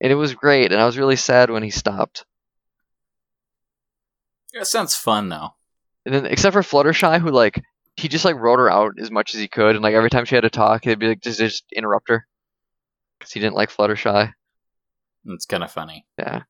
[0.00, 2.24] And it was great, and I was really sad when he stopped.
[4.54, 5.50] That sounds fun though.
[6.04, 7.62] And then except for Fluttershy, who like
[7.96, 10.24] he just like wrote her out as much as he could, and like every time
[10.24, 12.26] she had to talk, he'd be like just just interrupt her
[13.18, 14.32] because he didn't like Fluttershy.
[15.26, 16.04] It's kind of funny.
[16.18, 16.42] Yeah.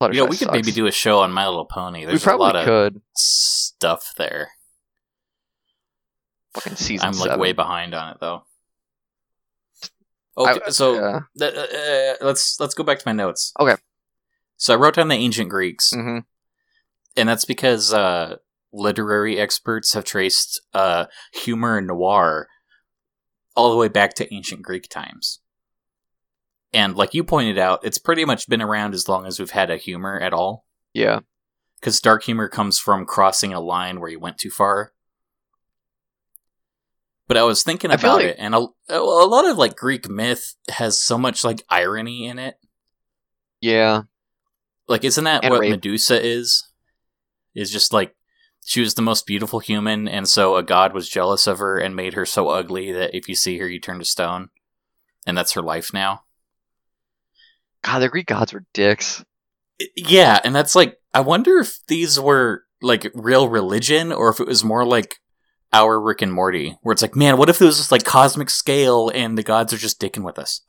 [0.00, 0.52] Fluttershy we could sucks.
[0.52, 2.00] maybe do a show on My Little Pony.
[2.00, 3.00] We There's a lot of could.
[3.16, 4.50] stuff there.
[6.54, 7.40] Fucking season I'm like seven.
[7.40, 8.44] way behind on it though.
[10.36, 11.20] I- Okay, so yeah.
[11.38, 13.52] th- uh, let's let's go back to my notes.
[13.60, 13.76] Okay.
[14.56, 16.18] So I wrote down the ancient Greeks, hmm
[17.16, 18.36] and that's because uh,
[18.72, 22.48] literary experts have traced uh, humor and noir
[23.54, 25.38] all the way back to ancient Greek times.
[26.72, 29.70] And like you pointed out, it's pretty much been around as long as we've had
[29.70, 30.66] a humor at all.
[30.92, 31.20] Yeah.
[31.78, 34.92] Because dark humor comes from crossing a line where you went too far.
[37.26, 40.54] But I was thinking about like- it, and a, a lot of like Greek myth
[40.68, 42.56] has so much like irony in it.
[43.60, 44.02] Yeah.
[44.88, 45.70] Like, isn't that And what rape.
[45.70, 46.68] Medusa is?
[47.54, 48.14] Is just like
[48.66, 51.94] she was the most beautiful human, and so a god was jealous of her and
[51.96, 54.50] made her so ugly that if you see her, you turn to stone,
[55.26, 56.24] and that's her life now.
[57.82, 59.24] God, the Greek gods were dicks.
[59.96, 64.46] Yeah, and that's like I wonder if these were like real religion or if it
[64.46, 65.16] was more like
[65.74, 68.48] our Rick and Morty, where it's like, man, what if it was just like cosmic
[68.48, 70.60] scale and the gods are just dicking with us?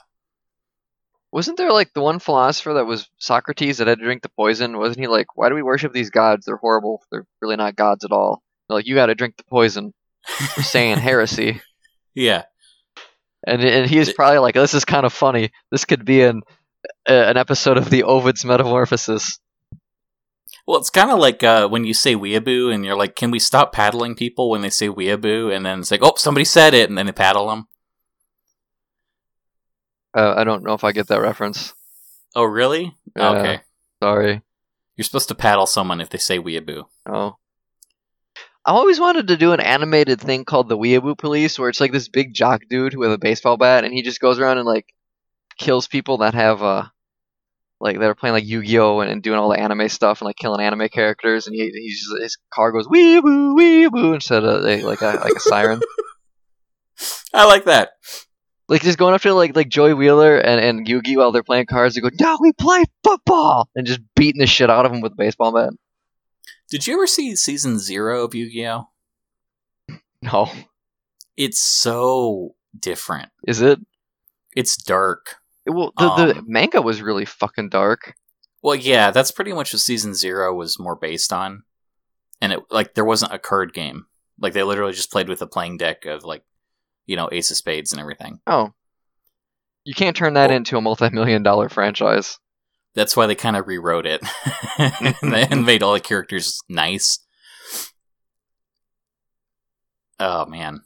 [1.32, 4.78] Wasn't there like the one philosopher that was Socrates that had to drink the poison?
[4.78, 6.46] Wasn't he like, why do we worship these gods?
[6.46, 7.04] They're horrible.
[7.12, 8.42] They're really not gods at all.
[8.68, 9.94] They're like, you got to drink the poison.
[10.56, 11.62] You're saying heresy.
[12.16, 12.44] Yeah,
[13.46, 15.52] And and he's probably like, this is kind of funny.
[15.70, 16.42] This could be an
[17.08, 19.38] uh, an episode of the Ovid's Metamorphosis.
[20.68, 23.40] Well, it's kind of like uh, when you say weeaboo and you're like, can we
[23.40, 25.56] stop paddling people when they say weeaboo?
[25.56, 27.68] And then it's like, oh, somebody said it, and then they paddle them.
[30.16, 31.74] Uh, I don't know if I get that reference.
[32.36, 32.96] Oh, really?
[33.16, 33.30] Yeah.
[33.32, 33.60] Okay,
[34.02, 34.42] Sorry.
[34.96, 36.86] you're supposed to paddle someone if they say weeaboo.
[37.06, 37.38] Oh.
[38.66, 41.92] I always wanted to do an animated thing called the Weeaboo Police, where it's like
[41.92, 44.88] this big jock dude with a baseball bat, and he just goes around and like
[45.60, 46.86] kills people that have uh
[47.86, 50.36] like that are playing like Yu-Gi-Oh and, and doing all the anime stuff and like
[50.36, 54.84] killing anime characters, and he he's just, his car goes Weeaboo Weeaboo instead of like
[54.84, 55.80] like a like a siren.
[57.34, 57.92] I like that.
[58.68, 61.96] like just going after like like Joey Wheeler and and Yugi while they're playing cards.
[61.96, 65.14] They go, "No, we play football," and just beating the shit out of him with
[65.14, 65.72] a baseball bat.
[66.70, 68.88] Did you ever see season zero of Yu-Gi-Oh?
[70.24, 70.50] No,
[71.38, 73.30] It's so different.
[73.48, 73.80] is it?
[74.56, 75.36] It's dark.
[75.68, 78.14] Well, the, the Um, manga was really fucking dark.
[78.62, 81.64] Well, yeah, that's pretty much what season zero was more based on.
[82.42, 84.06] And it like there wasn't a card game.
[84.40, 86.44] Like they literally just played with a playing deck of like,
[87.06, 88.40] you know, Ace of Spades and everything.
[88.48, 88.74] Oh,
[89.84, 92.38] you can't turn that Well- into a multi-million dollar franchise.
[92.96, 94.22] That's why they kind of rewrote it
[94.78, 97.20] and they- and made all the characters nice.
[100.20, 100.82] Oh man.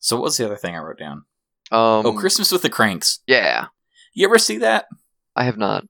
[0.00, 1.24] So what was the other thing I wrote down?
[1.70, 3.20] Um, oh, Christmas with the Cranks.
[3.26, 3.66] yeah,
[4.12, 4.86] You ever see that?
[5.34, 5.84] I have not.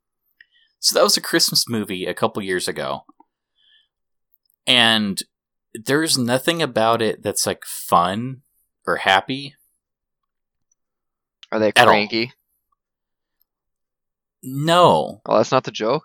[0.79, 3.05] So that was a Christmas movie a couple years ago.
[4.67, 5.23] And
[5.75, 8.43] there's nothing about it that's like fun
[8.87, 9.55] or happy.
[11.51, 12.33] Are they cranky?
[14.43, 15.21] No.
[15.27, 16.05] Oh, that's not the joke.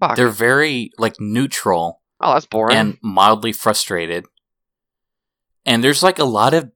[0.00, 0.16] Fuck.
[0.16, 2.76] They're very like neutral oh, that's boring.
[2.76, 4.26] and mildly frustrated.
[5.66, 6.70] And there's like a lot of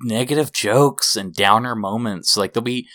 [0.00, 2.36] negative jokes and downer moments.
[2.36, 2.88] Like there'll be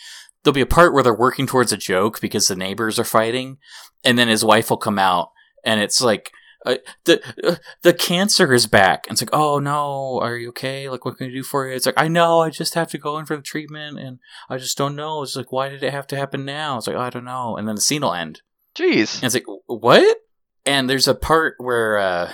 [0.47, 3.57] there'll be a part where they're working towards a joke because the neighbors are fighting,
[4.05, 5.31] and then his wife will come out,
[5.65, 6.31] and it's like
[6.65, 9.05] uh, the uh, the cancer is back.
[9.07, 10.89] And it's like, oh no, are you okay?
[10.89, 11.75] Like, what can I do for you?
[11.75, 14.19] It's like, I know, I just have to go in for the treatment, and
[14.49, 15.21] I just don't know.
[15.21, 16.77] It's like, why did it have to happen now?
[16.77, 17.57] It's like, I don't know.
[17.57, 18.41] And then the scene will end.
[18.73, 19.15] Jeez.
[19.15, 20.17] And it's like, what?
[20.65, 22.31] And there's a part where uh,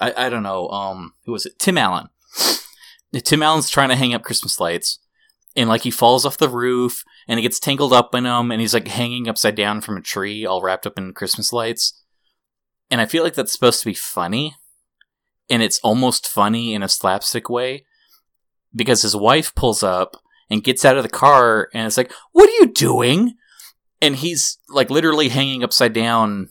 [0.00, 1.58] I I don't know, um, who was it?
[1.58, 2.08] Tim Allen.
[3.24, 5.00] Tim Allen's trying to hang up Christmas lights,
[5.56, 8.60] and like he falls off the roof, and he gets tangled up in them, and
[8.60, 12.02] he's like hanging upside down from a tree, all wrapped up in Christmas lights.
[12.90, 14.56] And I feel like that's supposed to be funny,
[15.48, 17.84] and it's almost funny in a slapstick way,
[18.74, 20.16] because his wife pulls up
[20.50, 23.34] and gets out of the car, and it's like, "What are you doing?"
[24.00, 26.48] And he's like literally hanging upside down,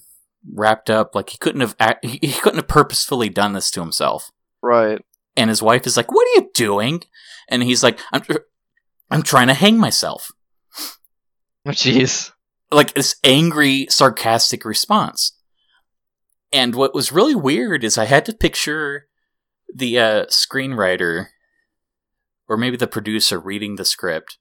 [0.51, 3.81] wrapped up, like he couldn't have act- he he couldn't have purposefully done this to
[3.81, 4.31] himself
[4.63, 5.01] Right.
[5.35, 7.03] and his wife is like, "What are you doing?"
[7.49, 8.23] And he's like, "I'm,
[9.11, 10.31] I'm trying to hang myself."
[11.65, 12.31] Oh, jeez.
[12.71, 15.33] like this angry, sarcastic response.
[16.51, 19.07] And what was really weird is I had to picture
[19.73, 21.27] the uh, screenwriter
[22.49, 24.37] or maybe the producer reading the script.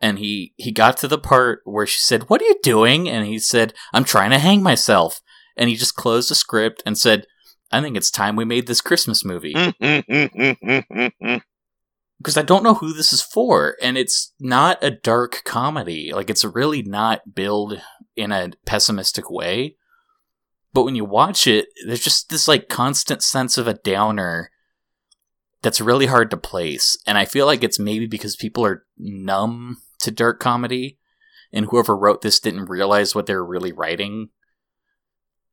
[0.00, 3.08] And he, he got to the part where she said, What are you doing?
[3.08, 5.22] And he said, I'm trying to hang myself.
[5.56, 7.26] And he just closed the script and said,
[7.72, 9.54] I think it's time we made this Christmas movie.
[12.24, 16.10] because I don't know who this is for, and it's not a dark comedy.
[16.10, 17.82] Like it's really not billed
[18.16, 19.76] in a pessimistic way.
[20.72, 24.50] But when you watch it, there's just this like constant sense of a downer
[25.60, 26.96] that's really hard to place.
[27.06, 30.98] And I feel like it's maybe because people are numb to dark comedy,
[31.52, 34.30] and whoever wrote this didn't realize what they were really writing.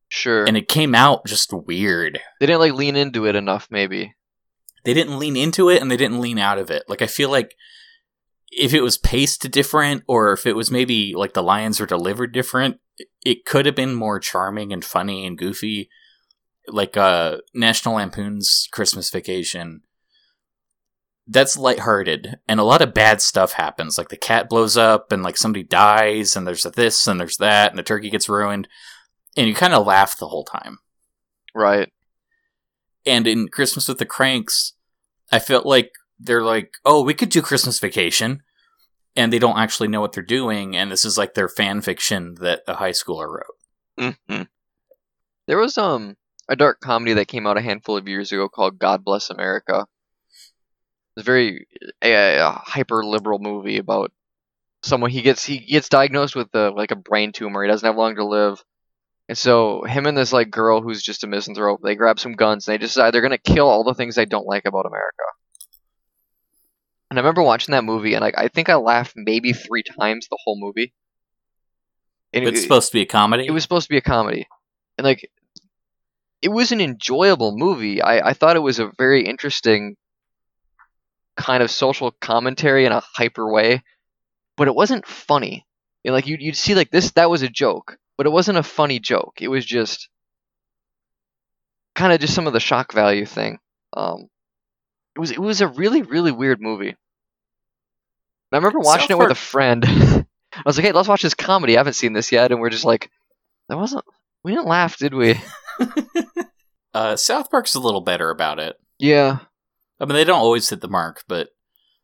[0.07, 0.45] Sure.
[0.45, 2.21] And it came out just weird.
[2.39, 4.15] they didn't like lean into it enough, maybe.
[4.83, 6.83] They didn't lean into it and they didn't lean out of it.
[6.87, 7.55] Like I feel like
[8.51, 12.33] if it was paced different or if it was maybe like the lines were delivered
[12.33, 12.79] different,
[13.23, 15.89] it could have been more charming and funny and goofy.
[16.67, 19.81] Like uh National Lampoon's Christmas Vacation.
[21.27, 23.97] That's lighthearted and a lot of bad stuff happens.
[23.97, 27.37] Like the cat blows up and like somebody dies and there's a this and there's
[27.37, 28.67] that and the turkey gets ruined.
[29.37, 30.79] And you kind of laugh the whole time.
[31.55, 31.89] Right.
[33.05, 34.73] And in Christmas with the Cranks,
[35.31, 38.41] I felt like they're like, oh, we could do Christmas Vacation.
[39.15, 40.75] And they don't actually know what they're doing.
[40.75, 44.13] And this is like their fan fiction that a high schooler wrote.
[44.27, 44.43] hmm
[45.47, 46.15] There was um
[46.47, 49.87] a dark comedy that came out a handful of years ago called God Bless America.
[51.15, 51.67] It's a very
[52.01, 54.11] a, a hyper liberal movie about
[54.83, 57.63] someone he gets he gets diagnosed with a, like a brain tumor.
[57.63, 58.63] He doesn't have long to live.
[59.31, 62.67] And so him and this like girl who's just a misanthrope, they grab some guns
[62.67, 65.23] and they decide they're gonna kill all the things they don't like about America.
[67.09, 70.27] And I remember watching that movie and like I think I laughed maybe three times
[70.29, 70.93] the whole movie.
[72.33, 73.47] And It's it- supposed to be a comedy.
[73.47, 74.49] it was supposed to be a comedy
[74.97, 75.31] and like
[76.41, 79.95] it was an enjoyable movie i, I thought it was a very interesting
[81.37, 83.81] kind of social commentary in a hyper way
[84.57, 85.65] but it wasn't funny
[86.03, 88.55] you know, like you'd, you'd see like this that was a joke but it wasn't
[88.55, 89.39] a funny joke.
[89.41, 90.07] It was just
[91.95, 93.57] kind of just some of the shock value thing.
[93.97, 94.29] Um
[95.15, 96.95] it was it was a really really weird movie.
[98.51, 99.83] I remember watching it with a friend.
[99.87, 100.25] I
[100.67, 101.75] was like hey let's watch this comedy.
[101.75, 102.51] I haven't seen this yet.
[102.51, 103.09] And we're just like
[103.69, 104.05] that wasn't
[104.43, 105.41] we didn't laugh did we?
[106.93, 108.77] Uh, South Park's a little better about it.
[108.99, 109.39] yeah.
[109.99, 111.55] I mean, they don't always hit the mark, but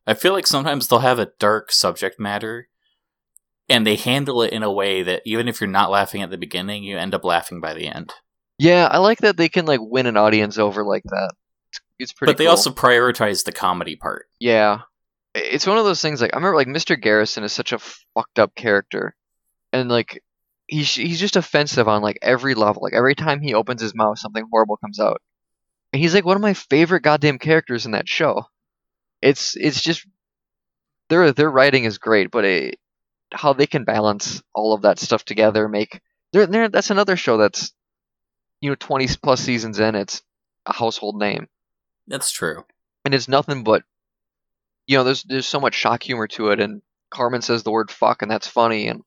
[0.08, 2.70] I feel like sometimes they'll have a dark subject matter
[3.70, 6.38] and they handle it in a way that even if you're not laughing at the
[6.38, 8.14] beginning, you end up laughing by the end.
[8.58, 11.32] yeah i like that they can like win an audience over like that
[12.00, 12.52] it's, pretty but they cool.
[12.52, 14.28] also prioritize the comedy part.
[14.40, 14.82] Yeah.
[15.34, 17.00] It's one of those things like I remember like Mr.
[17.00, 19.16] Garrison is such a fucked up character.
[19.74, 20.24] And like
[20.68, 22.84] he's he's just offensive on like every level.
[22.84, 25.22] Like every time he opens his mouth something horrible comes out.
[25.94, 28.44] And he's like one of my favorite goddamn characters in that show.
[29.22, 30.06] It's it's just
[31.10, 32.80] their their writing is great, but it,
[33.34, 36.02] how they can balance all of that stuff together make
[36.34, 37.74] they're, they're that's another show that's
[38.62, 40.22] you know 20 plus seasons in it's
[40.66, 41.48] a household name
[42.08, 42.66] That's true.
[43.06, 43.84] and it's nothing but
[44.86, 47.92] you know there's there's so much shock humor to it and Cartman says the word
[47.92, 49.02] fuck and that's funny and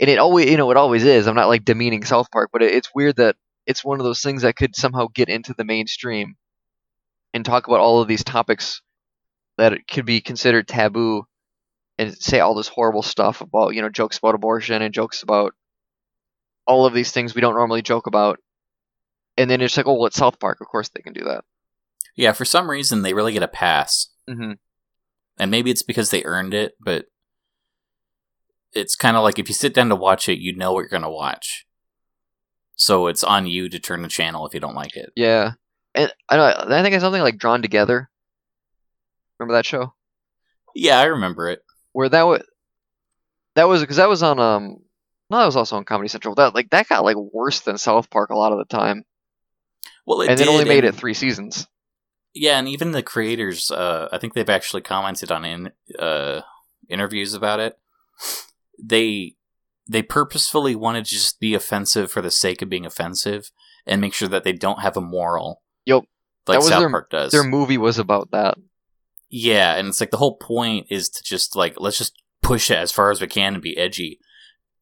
[0.00, 2.62] and it always you know it always is I'm not like demeaning South Park but
[2.62, 5.64] it, it's weird that it's one of those things that could somehow get into the
[5.64, 6.36] mainstream
[7.34, 8.80] and talk about all of these topics
[9.58, 11.26] that it could be considered taboo
[11.98, 15.54] and say all this horrible stuff about you know jokes about abortion and jokes about
[16.66, 18.38] all of these things we don't normally joke about
[19.36, 21.44] and then it's like oh well it's South Park of course they can do that
[22.16, 24.08] Yeah, for some reason they really get a pass.
[24.28, 24.52] hmm
[25.38, 27.06] And maybe it's because they earned it, but
[28.72, 30.88] it's kind of like if you sit down to watch it, you know what you're
[30.88, 31.66] going to watch.
[32.76, 35.10] So it's on you to turn the channel if you don't like it.
[35.16, 35.52] Yeah,
[35.94, 36.44] and I know.
[36.44, 38.10] I think it's something like Drawn Together.
[39.38, 39.94] Remember that show
[40.74, 41.60] Yeah, I remember it.
[41.92, 42.42] Where that was
[43.54, 44.78] that was because that was on um
[45.30, 46.34] no that was also on Comedy Central.
[46.34, 49.04] That like that got like worse than South Park a lot of the time,
[50.06, 51.66] Well, it and it only made and- it three seasons.
[52.34, 56.42] Yeah, and even the creators, uh, I think they've actually commented on in uh,
[56.88, 57.78] interviews about it.
[58.82, 59.34] They
[59.88, 63.50] they purposefully wanted to just be offensive for the sake of being offensive
[63.86, 65.62] and make sure that they don't have a moral.
[65.86, 66.04] Yep.
[66.46, 67.32] like South their- Park does.
[67.32, 68.56] Their movie was about that.
[69.30, 72.78] Yeah, and it's like the whole point is to just like let's just push it
[72.78, 74.20] as far as we can and be edgy,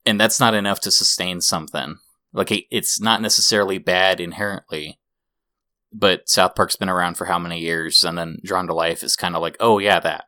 [0.05, 1.97] and that's not enough to sustain something.
[2.33, 4.99] Like it's not necessarily bad inherently,
[5.93, 9.17] but South Park's been around for how many years, and then Drawn to Life is
[9.17, 10.25] kind of like, oh yeah, that.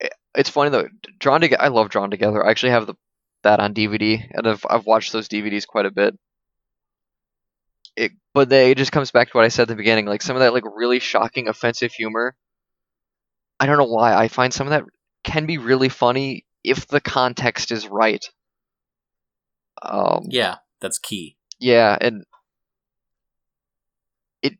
[0.00, 0.88] Eh, it's funny though.
[1.18, 2.44] Drawn together, I love Drawn Together.
[2.44, 2.94] I actually have the
[3.42, 6.16] that on DVD, and I've I've watched those DVDs quite a bit.
[7.96, 10.22] It, but they, it just comes back to what I said at the beginning, like
[10.22, 12.36] some of that like really shocking, offensive humor.
[13.60, 14.84] I don't know why I find some of that
[15.24, 18.24] can be really funny if the context is right.
[19.82, 21.36] Um, Yeah, that's key.
[21.58, 22.24] yeah, and
[24.42, 24.54] it,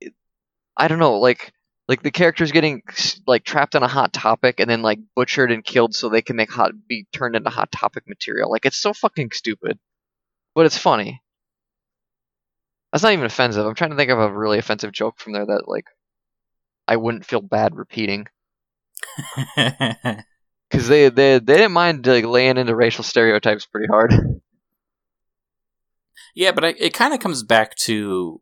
[0.00, 0.14] it
[0.76, 1.52] I don't know, like
[1.86, 2.82] like the characters getting
[3.26, 6.36] like trapped on a hot topic and then like butchered and killed so they can
[6.36, 8.50] make hot be turned into hot topic material.
[8.50, 9.78] Like it's so fucking stupid,
[10.54, 11.20] but it's funny.
[12.92, 13.66] That's not even offensive.
[13.66, 15.86] I'm trying to think of a really offensive joke from there that like
[16.86, 18.26] I wouldn't feel bad repeating
[19.56, 24.12] because they, they they didn't mind like laying into racial stereotypes pretty hard.
[26.34, 28.40] yeah, but I, it kind of comes back to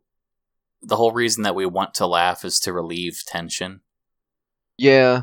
[0.81, 3.81] the whole reason that we want to laugh is to relieve tension.
[4.77, 5.21] yeah,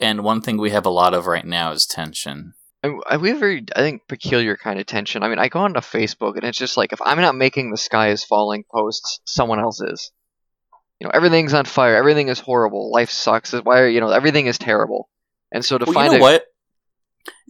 [0.00, 2.54] And one thing we have a lot of right now is tension.
[2.82, 5.22] I, I- we have a very, I think, peculiar kind of tension.
[5.22, 7.76] I mean, I go onto Facebook and it's just like if I'm not making the
[7.76, 10.10] sky is falling posts, someone else is.
[11.02, 11.96] You know, everything's on fire.
[11.96, 12.92] Everything is horrible.
[12.92, 13.50] Life sucks.
[13.50, 15.08] Why are you know everything is terrible?
[15.50, 16.44] And so to well, find you know a, what?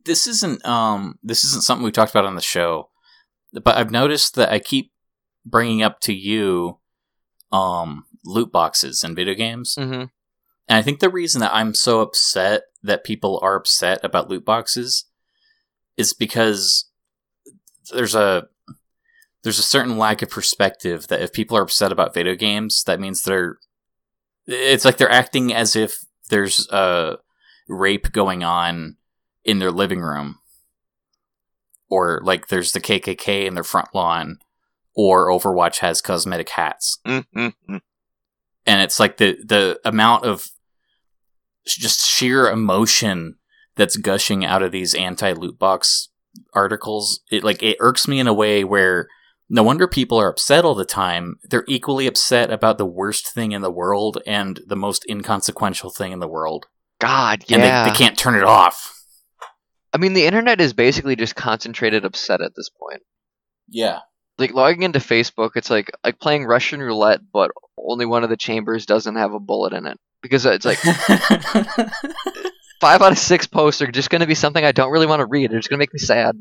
[0.07, 2.89] This isn't um this isn't something we talked about on the show,
[3.53, 4.91] but I've noticed that I keep
[5.45, 6.79] bringing up to you
[7.53, 10.09] um loot boxes in video games, Mhm.
[10.69, 14.47] and I think the reason that I'm so upset that people are upset about loot
[14.47, 15.05] boxes
[15.99, 16.87] is because
[17.93, 18.49] there's a
[19.43, 23.01] there's a certain lack of perspective that if people are upset about video games, that
[23.01, 23.59] means they're
[24.47, 27.19] it's like they're acting as if there's a
[27.69, 28.97] rape going on
[29.45, 30.39] in their living room
[31.89, 34.39] or like there's the KKK in their front lawn
[34.95, 37.81] or Overwatch has cosmetic hats Mm, mm, mm.
[38.67, 40.49] and it's like the the amount of
[41.67, 43.37] just sheer emotion
[43.77, 46.09] that's gushing out of these anti loot box
[46.53, 49.09] articles it like it irks me in a way where
[49.53, 53.53] no wonder people are upset all the time they're equally upset about the worst thing
[53.53, 56.67] in the world and the most inconsequential thing in the world
[57.01, 57.85] God, and yeah.
[57.85, 58.93] they, they can't turn it off
[59.93, 63.03] I mean, the internet is basically just concentrated upset at this point.
[63.69, 64.01] yeah
[64.39, 68.37] Like logging into Facebook, it's like like playing Russian roulette, but only one of the
[68.37, 70.79] chambers doesn't have a bullet in it because it's like
[72.81, 75.21] five out of six posts are just going to be something I don't really want
[75.21, 75.51] to read.
[75.51, 76.37] They're just going to make me sad.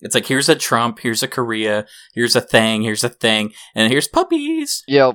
[0.00, 3.90] It's like here's a trump here's a korea here's a thing here's a thing and
[3.92, 5.12] here's puppies Yeah,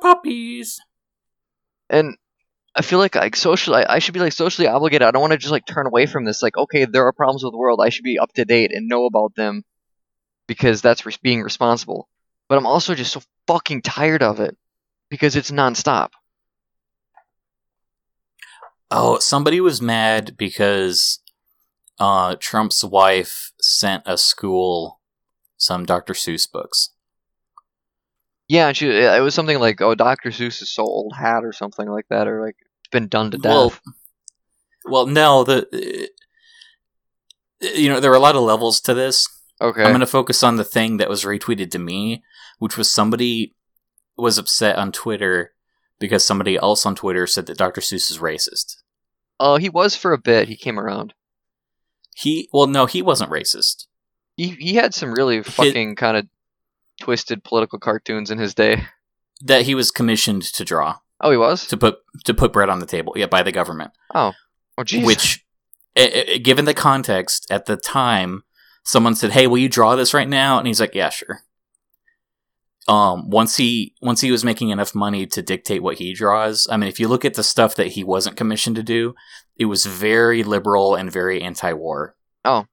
[0.00, 0.80] puppies
[1.90, 2.16] and
[2.76, 5.06] I feel like like socially, I, I should be like socially obligated.
[5.06, 6.42] I don't want to just like turn away from this.
[6.42, 7.80] Like, okay, there are problems with the world.
[7.80, 9.62] I should be up to date and know about them
[10.48, 12.08] because that's res- being responsible.
[12.48, 14.56] But I'm also just so fucking tired of it
[15.08, 16.10] because it's nonstop.
[18.90, 21.20] Oh, somebody was mad because
[21.98, 25.00] uh, Trump's wife sent a school
[25.56, 26.12] some Dr.
[26.12, 26.90] Seuss books.
[28.48, 30.30] Yeah, and she it was something like, oh, Dr.
[30.30, 33.38] Seuss is so old hat or something like that, or like it's been done to
[33.38, 33.52] death.
[33.52, 33.72] Well,
[34.84, 36.10] well, no, the
[37.62, 39.26] uh, you know there are a lot of levels to this.
[39.60, 39.82] okay.
[39.82, 42.22] I'm going to focus on the thing that was retweeted to me,
[42.58, 43.54] which was somebody
[44.16, 45.54] was upset on Twitter
[45.98, 47.80] because somebody else on Twitter said that Dr.
[47.80, 48.76] Seuss is racist.
[49.40, 50.48] Oh, he was for a bit.
[50.48, 51.14] He came around.
[52.14, 53.86] He well, no, he wasn't racist.
[54.36, 56.26] He he had some really fucking kind of
[57.00, 58.84] twisted political cartoons in his day.
[59.42, 61.66] That he was commissioned to draw Oh, he was.
[61.66, 63.90] to put to put bread on the table, yeah, by the government.
[64.14, 64.32] Oh,
[64.78, 65.04] oh, jeez.
[65.04, 65.44] Which,
[66.42, 68.44] given the context at the time,
[68.84, 71.42] someone said, "Hey, will you draw this right now?" And he's like, "Yeah, sure."
[72.86, 76.76] Um, once he once he was making enough money to dictate what he draws, I
[76.76, 79.14] mean, if you look at the stuff that he wasn't commissioned to do,
[79.56, 82.14] it was very liberal and very anti-war.
[82.44, 82.66] Oh.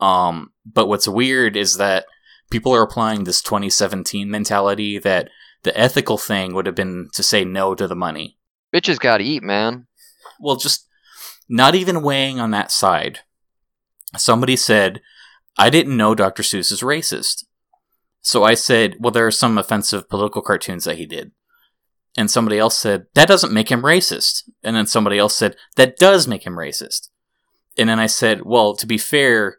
[0.00, 2.06] Um, but what's weird is that
[2.50, 5.28] people are applying this 2017 mentality that
[5.62, 8.38] the ethical thing would have been to say no to the money.
[8.74, 9.86] Bitches gotta eat, man.
[10.40, 10.88] Well, just
[11.48, 13.20] not even weighing on that side.
[14.16, 15.00] Somebody said,
[15.56, 16.42] I didn't know Dr.
[16.42, 17.44] Seuss is racist.
[18.22, 21.32] So I said, well, there are some offensive political cartoons that he did.
[22.16, 24.48] And somebody else said, that doesn't make him racist.
[24.62, 27.08] And then somebody else said, that does make him racist.
[27.76, 29.58] And then I said, well, to be fair,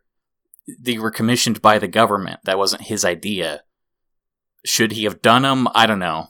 [0.79, 2.39] they were commissioned by the government.
[2.45, 3.63] That wasn't his idea.
[4.65, 5.67] Should he have done them?
[5.75, 6.27] I don't know.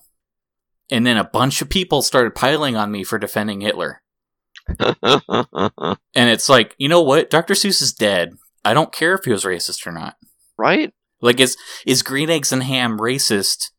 [0.90, 4.02] And then a bunch of people started piling on me for defending Hitler.
[6.16, 7.30] And it's like, you know what?
[7.30, 7.54] Dr.
[7.54, 8.34] Seuss is dead.
[8.64, 10.16] I don't care if he was racist or not.
[10.58, 10.94] right?
[11.24, 13.72] Like, is is Green Eggs and Ham racist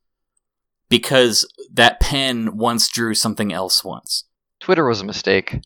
[0.88, 4.24] because that pen once drew something else once?
[4.61, 5.61] Twitter was a mistake.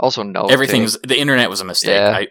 [0.00, 0.46] Also, no.
[0.46, 1.90] Everything's the internet was a mistake.
[1.90, 2.16] Yeah.
[2.16, 2.28] I,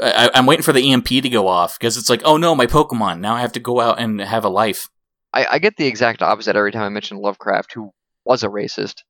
[0.00, 2.66] I I'm waiting for the EMP to go off because it's like, oh no, my
[2.66, 3.20] Pokemon.
[3.20, 4.88] Now I have to go out and have a life.
[5.32, 7.90] I, I get the exact opposite every time I mention Lovecraft, who
[8.24, 9.02] was a racist.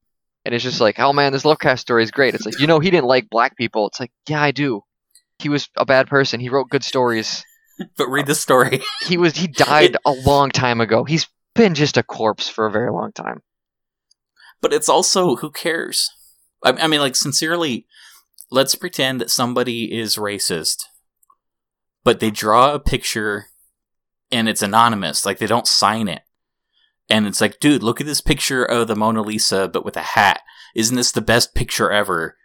[0.44, 2.34] And it's just like, oh man, this Lovecraft story is great.
[2.34, 3.88] It's like, you know, he didn't like black people.
[3.88, 4.82] It's like, yeah, I do.
[5.38, 6.40] He was a bad person.
[6.40, 7.44] He wrote good stories.
[7.96, 8.82] But read the story.
[9.02, 11.04] He was he died a long time ago.
[11.04, 13.42] He's been just a corpse for a very long time.
[14.60, 16.10] but it's also who cares?
[16.64, 17.86] I, I mean, like sincerely,
[18.50, 20.84] let's pretend that somebody is racist,
[22.04, 23.46] but they draw a picture
[24.30, 25.24] and it's anonymous.
[25.24, 26.22] Like they don't sign it.
[27.10, 30.02] And it's like, dude, look at this picture of the Mona Lisa, but with a
[30.02, 30.42] hat.
[30.74, 32.36] Isn't this the best picture ever?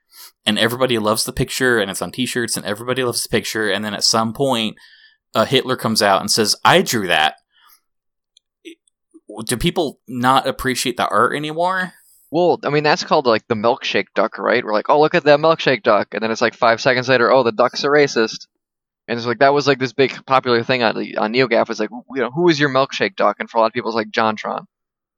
[0.46, 3.70] And everybody loves the picture, and it's on T-shirts, and everybody loves the picture.
[3.70, 4.78] And then at some point,
[5.34, 7.36] uh, Hitler comes out and says, "I drew that."
[9.46, 11.94] Do people not appreciate the art anymore?
[12.34, 14.64] Well, I mean, that's called like the milkshake duck, right?
[14.64, 16.10] We're like, oh, look at that milkshake duck.
[16.14, 18.48] And then it's like five seconds later, oh, the duck's a racist.
[19.08, 21.70] And it's like, that was like this big popular thing on, on NeoGaf.
[21.70, 23.36] It's like, you know, who is your milkshake duck?
[23.40, 24.66] And for a lot of people, it's like JonTron.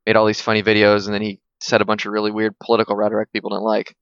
[0.05, 2.95] Made all these funny videos, and then he said a bunch of really weird political
[2.95, 3.95] rhetoric people didn't like.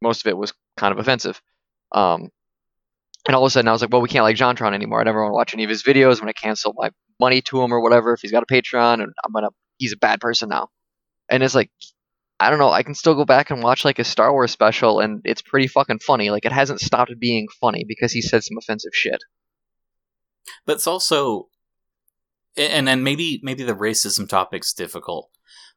[0.00, 1.42] Most of it was kind of offensive.
[1.92, 2.30] Um,
[3.26, 5.00] and all of a sudden, I was like, well, we can't like JonTron anymore.
[5.00, 6.14] I never want to watch any of his videos.
[6.14, 6.90] I'm going to cancel my
[7.20, 9.92] money to him or whatever if he's got a Patreon, and I'm going to, he's
[9.92, 10.68] a bad person now.
[11.28, 11.70] And it's like,
[12.40, 12.70] I don't know.
[12.70, 15.66] I can still go back and watch like a Star Wars special, and it's pretty
[15.66, 16.30] fucking funny.
[16.30, 19.20] Like it hasn't stopped being funny because he said some offensive shit.
[20.64, 21.48] but it's also
[22.56, 25.30] and then maybe maybe the racism topic's difficult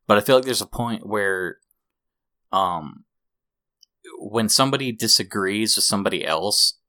[0.07, 1.57] but i feel like there's a point where
[2.51, 3.03] um
[4.17, 6.79] when somebody disagrees with somebody else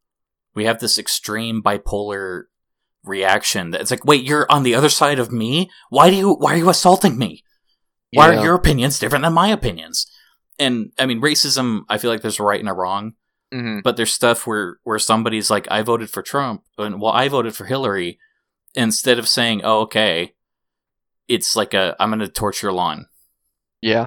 [0.55, 2.44] we have this extreme bipolar
[3.05, 5.70] reaction that it's like wait you're on the other side of me?
[5.90, 7.42] Why do you why are you assaulting me?
[8.12, 8.38] Why Yeah.
[8.40, 10.07] are your opinions different than my opinions?
[10.59, 13.14] And i mean racism i feel like there's a right and a wrong
[13.50, 17.26] hmm but there's stuff where where somebody's like i voted for trump and well i
[17.26, 18.18] voted for hillary
[18.74, 20.34] instead of saying oh okay
[21.26, 23.07] it's like a i'm gonna torch your lawn.
[23.80, 24.07] Yeah,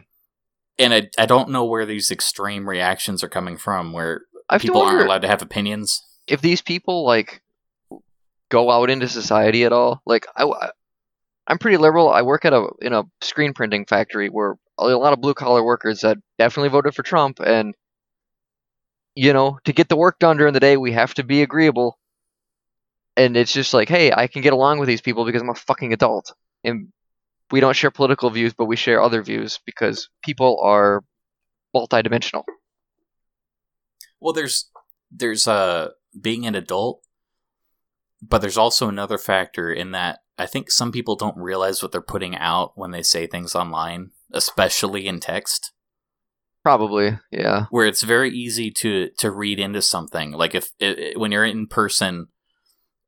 [0.78, 4.82] and i, I don't know where these extreme reactions are coming from where I people
[4.82, 7.41] wonder aren't allowed to have opinions if these people like
[8.49, 10.01] go out into society at all.
[10.05, 10.69] Like I,
[11.47, 12.09] I'm pretty liberal.
[12.09, 15.63] I work at a in a screen printing factory where a lot of blue collar
[15.63, 17.76] workers that definitely voted for Trump, and
[19.15, 21.97] you know, to get the work done during the day, we have to be agreeable.
[23.17, 25.55] And it's just like, hey, I can get along with these people because I'm a
[25.55, 26.89] fucking adult, and
[27.51, 31.03] we don't share political views, but we share other views because people are
[31.76, 32.43] multidimensional.
[34.21, 34.69] well there's
[35.11, 35.89] there's uh
[36.20, 37.01] being an adult
[38.22, 42.01] but there's also another factor in that i think some people don't realize what they're
[42.01, 45.72] putting out when they say things online especially in text.
[46.63, 47.68] Probably, yeah.
[47.70, 50.32] where it's very easy to to read into something.
[50.32, 52.28] Like if i i- when you're in person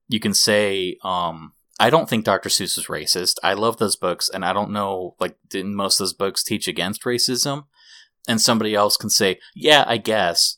[0.08, 3.38] you can say um i don't think dr seuss is racist.
[3.44, 6.68] I love those books and i don't know like didn't most of those books teach
[6.68, 7.66] against racism?
[8.28, 10.57] And somebody else can say yeah i guess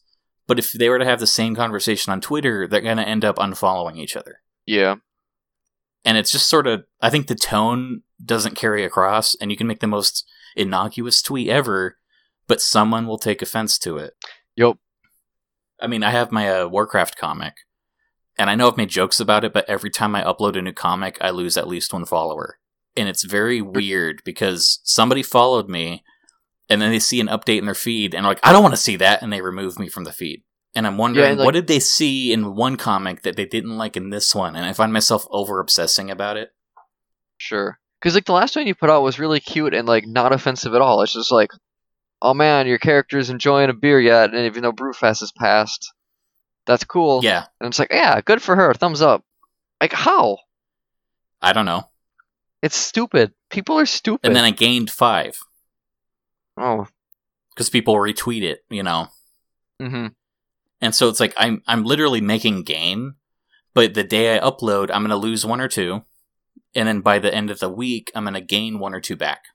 [0.49, 3.23] but if they were to have the same conversation on twitter they're going to end
[3.23, 4.95] up unfollowing each other Yeah.
[6.03, 9.67] and it's just sort of i think the tone doesn't carry across and you can
[9.67, 10.25] make the most
[10.57, 11.97] innocuous tweet ever
[12.47, 14.13] but someone will take offense to it
[14.55, 14.77] Yup.
[15.81, 17.53] I mean, I have my uh, Warcraft comic,
[18.37, 20.73] and I know I've made jokes about it, but every time I upload a new
[20.73, 22.57] comic, I lose at least one follower.
[22.97, 26.03] And it's very weird because somebody followed me,
[26.69, 28.81] and then they see an update in their feed, and like, I don't want to
[28.81, 30.43] see that, and they remove me from the feed.
[30.75, 33.77] And I'm wondering, and, like- what did they see in one comic that they didn't
[33.77, 34.55] like in this one?
[34.55, 36.51] And I find myself over obsessing about it.
[37.37, 37.79] Sure.
[37.99, 40.73] Because like the last one you put out was really cute and like not offensive
[40.75, 41.01] at all.
[41.01, 41.49] It's just like,
[42.21, 45.91] oh man, your character's enjoying a beer yet, and even though Brewfest has passed,
[46.65, 47.21] that's cool.
[47.23, 48.73] Yeah, And it's like, yeah, good for her.
[48.73, 49.23] Thumbs up.
[49.81, 50.37] Like how?
[51.41, 51.89] I don't know.
[52.61, 53.33] It's stupid.
[53.49, 54.27] People are stupid.
[54.27, 55.39] And then I gained five
[56.59, 56.87] oh.
[57.49, 59.07] because people retweet it, you know.
[59.81, 60.07] Mm-hmm.
[60.81, 63.15] And so it's like I'm I'm literally making gain,
[63.73, 66.03] but the day I upload, I'm gonna lose one or two,
[66.75, 69.45] and then by the end of the week, I'm gonna gain one or two back.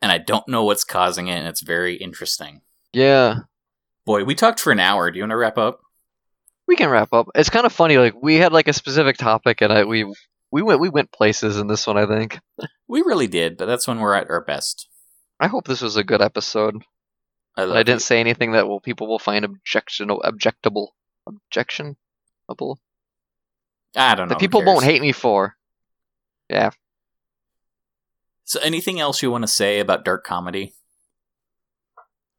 [0.00, 2.60] And I don't know what's causing it, and it's very interesting.
[2.92, 3.36] Yeah.
[4.04, 5.10] Boy, we talked for an hour.
[5.10, 5.80] Do you want to wrap up?
[6.66, 7.28] We can wrap up.
[7.34, 7.96] It's kind of funny.
[7.98, 10.04] Like we had like a specific topic, and I we
[10.50, 11.98] we went we went places in this one.
[11.98, 12.38] I think.
[12.86, 14.88] We really did, but that's when we're at our best.
[15.40, 16.82] I hope this was a good episode.
[17.56, 18.04] I, I didn't it.
[18.04, 20.88] say anything that will people will find objectionable, objectable,
[21.26, 22.78] objectionable.
[23.96, 24.34] I don't know.
[24.34, 25.56] that people won't hate me for.
[26.48, 26.70] Yeah.
[28.44, 30.74] So, anything else you want to say about dark comedy?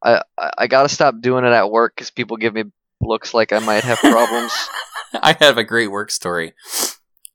[0.03, 2.65] I I, I gotta stop doing it at work because people give me
[3.01, 4.53] looks like I might have problems.
[5.13, 6.53] I have a great work story.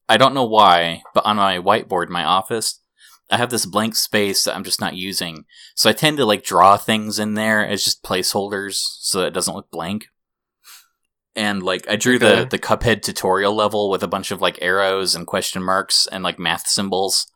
[0.09, 2.80] I don't know why, but on my whiteboard in my office,
[3.31, 5.45] I have this blank space that I'm just not using.
[5.77, 9.35] So I tend to like draw things in there as just placeholders so that it
[9.35, 10.07] doesn't look blank.
[11.37, 12.41] And like I drew Okay.
[12.41, 16.25] the the Cuphead tutorial level with a bunch of like arrows and question marks and
[16.25, 17.27] like math symbols.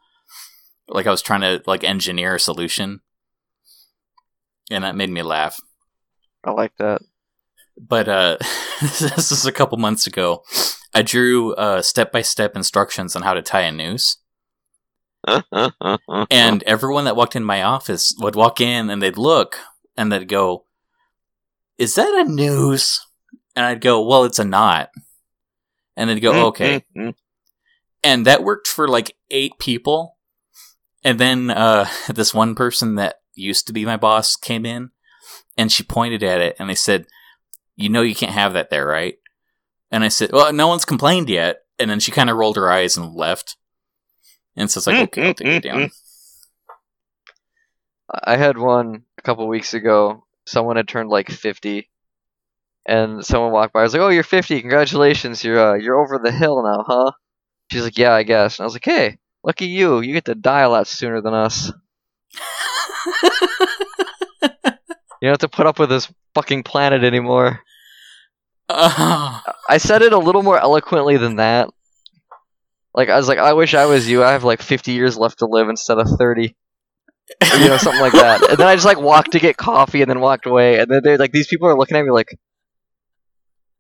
[0.89, 3.01] Like I was trying to like engineer a solution.
[4.71, 5.57] And that made me laugh.
[6.43, 7.03] I like that.
[7.79, 8.37] But uh
[8.81, 10.43] this is a couple months ago.
[10.93, 14.19] I drew uh step-by-step instructions on how to tie a noose.
[16.31, 19.59] And everyone that walked in my office would walk in and they'd look
[19.97, 20.65] and they'd go,
[21.79, 23.07] Is that a noose?
[23.57, 24.91] And I'd go, Well, it's a knot.
[25.97, 26.85] And they'd go, mm, Okay.
[26.97, 27.15] Mm, mm.
[28.03, 30.17] And that worked for like eight people.
[31.03, 34.91] And then uh, this one person that used to be my boss came in
[35.57, 37.07] and she pointed at it and they said,
[37.77, 39.17] You know, you can't have that there, right?
[39.91, 41.59] And I said, Well, no one's complained yet.
[41.79, 43.57] And then she kind of rolled her eyes and left.
[44.57, 45.91] And so it's like, mm, Okay, I'll mm, take it mm, down.
[48.25, 50.25] I had one a couple weeks ago.
[50.47, 51.89] Someone had turned like 50,
[52.87, 53.81] and someone walked by.
[53.81, 54.61] I was like, "Oh, you're 50!
[54.61, 55.45] Congratulations!
[55.45, 57.13] You're uh, you're over the hill now, huh?"
[57.73, 60.01] She's like, "Yeah, I guess." And I was like, "Hey, lucky you!
[60.01, 61.73] You get to die a lot sooner than us.
[65.21, 67.61] You don't have to put up with this fucking planet anymore."
[68.69, 71.71] Oh, I said it a little more eloquently than that.
[72.95, 74.23] Like I was like, "I wish I was you.
[74.23, 76.55] I have like 50 years left to live instead of 30."
[77.41, 78.49] Or, you know, something like that.
[78.51, 80.79] And then I just like walked to get coffee and then walked away.
[80.79, 82.39] And then they're like, these people are looking at me like,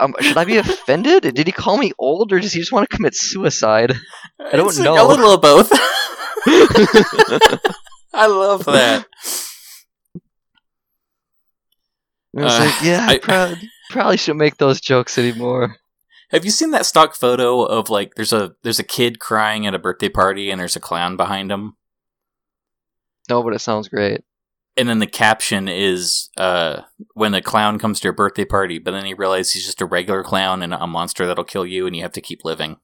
[0.00, 1.22] um, should I be offended?
[1.34, 3.92] Did he call me old or does he just want to commit suicide?
[4.40, 4.94] I don't It's know.
[4.94, 5.70] A little of both.
[8.14, 9.06] I love that.
[12.36, 13.58] I was Uh, like, yeah, I, I- prob-
[13.90, 15.76] probably shouldn't make those jokes anymore.
[16.34, 19.74] Have you seen that stock photo of like there's a there's a kid crying at
[19.74, 21.76] a birthday party and there's a clown behind him?
[23.30, 24.22] No, but it sounds great.
[24.76, 26.82] And then the caption is uh
[27.12, 29.86] when the clown comes to your birthday party, but then he realizes he's just a
[29.86, 32.78] regular clown and a monster that'll kill you and you have to keep living.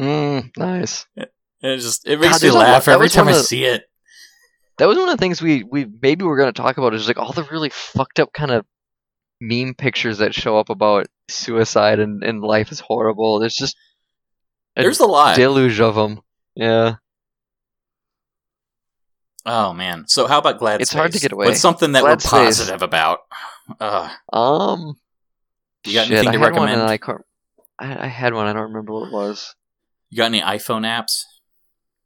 [0.00, 1.04] Mm, nice.
[1.16, 1.26] And
[1.62, 3.88] it just it makes God, me lot- laugh every time I the- see it.
[4.78, 7.06] That was one of the things we, we maybe we're going to talk about is
[7.08, 8.64] like all the really fucked up kind of
[9.42, 13.40] meme pictures that show up about suicide and, and life is horrible.
[13.40, 13.76] There's just
[14.76, 15.36] a There's a lot.
[15.36, 16.20] deluge of them.
[16.54, 16.94] Yeah.
[19.44, 20.04] Oh man.
[20.06, 21.46] So how about Glad It's hard to get away.
[21.46, 22.30] What's something that Glad we're Space.
[22.58, 23.20] positive about?
[23.80, 24.94] Uh, Um.
[25.84, 26.82] You got shit, anything I to one recommend?
[26.82, 27.84] I.
[27.84, 28.46] I, I had one.
[28.46, 29.54] I don't remember what it was.
[30.10, 31.24] you got any iPhone apps?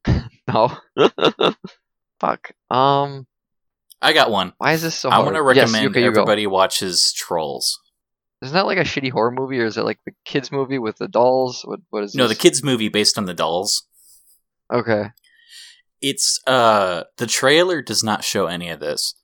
[0.48, 0.78] No.
[2.20, 2.52] Fuck.
[2.70, 3.26] Um.
[4.02, 4.52] I got one.
[4.58, 5.24] Why is this so I hard?
[5.26, 6.20] want to Yes, recommend okay, you go.
[6.20, 7.80] everybody watches Trolls.
[8.42, 10.98] Isn't that like a shitty horror movie, or is it like the kids movie with
[10.98, 11.62] the dolls?
[11.64, 13.84] What What is No, the kids movie based on the dolls.
[14.72, 15.10] Okay.
[16.02, 19.14] It's uh the trailer does not show any of this.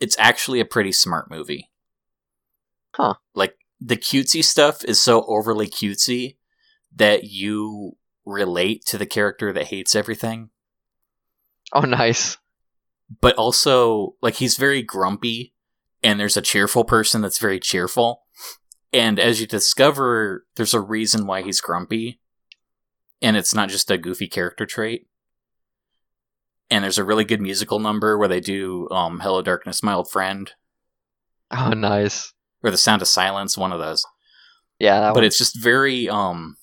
[0.00, 1.70] It's actually a pretty smart movie.
[2.96, 3.14] Huh.
[3.34, 6.36] Like the cutesy stuff is so overly cutesy
[6.96, 7.92] that you
[8.26, 10.50] relate to the character that hates everything.
[11.72, 12.36] Oh, nice.
[13.20, 15.54] But also like he's very grumpy
[16.02, 18.22] and there's a cheerful person that's very cheerful.
[18.92, 22.20] And as you discover there's a reason why he's grumpy
[23.22, 25.06] and it's not just a goofy character trait.
[26.70, 30.08] And there's a really good musical number where they do um, "Hello Darkness, My Old
[30.10, 30.50] Friend"
[31.50, 32.32] Oh, nice.
[32.62, 34.06] or "The Sound of Silence," one of those.
[34.78, 35.24] Yeah, that but one.
[35.24, 36.56] it's just very um,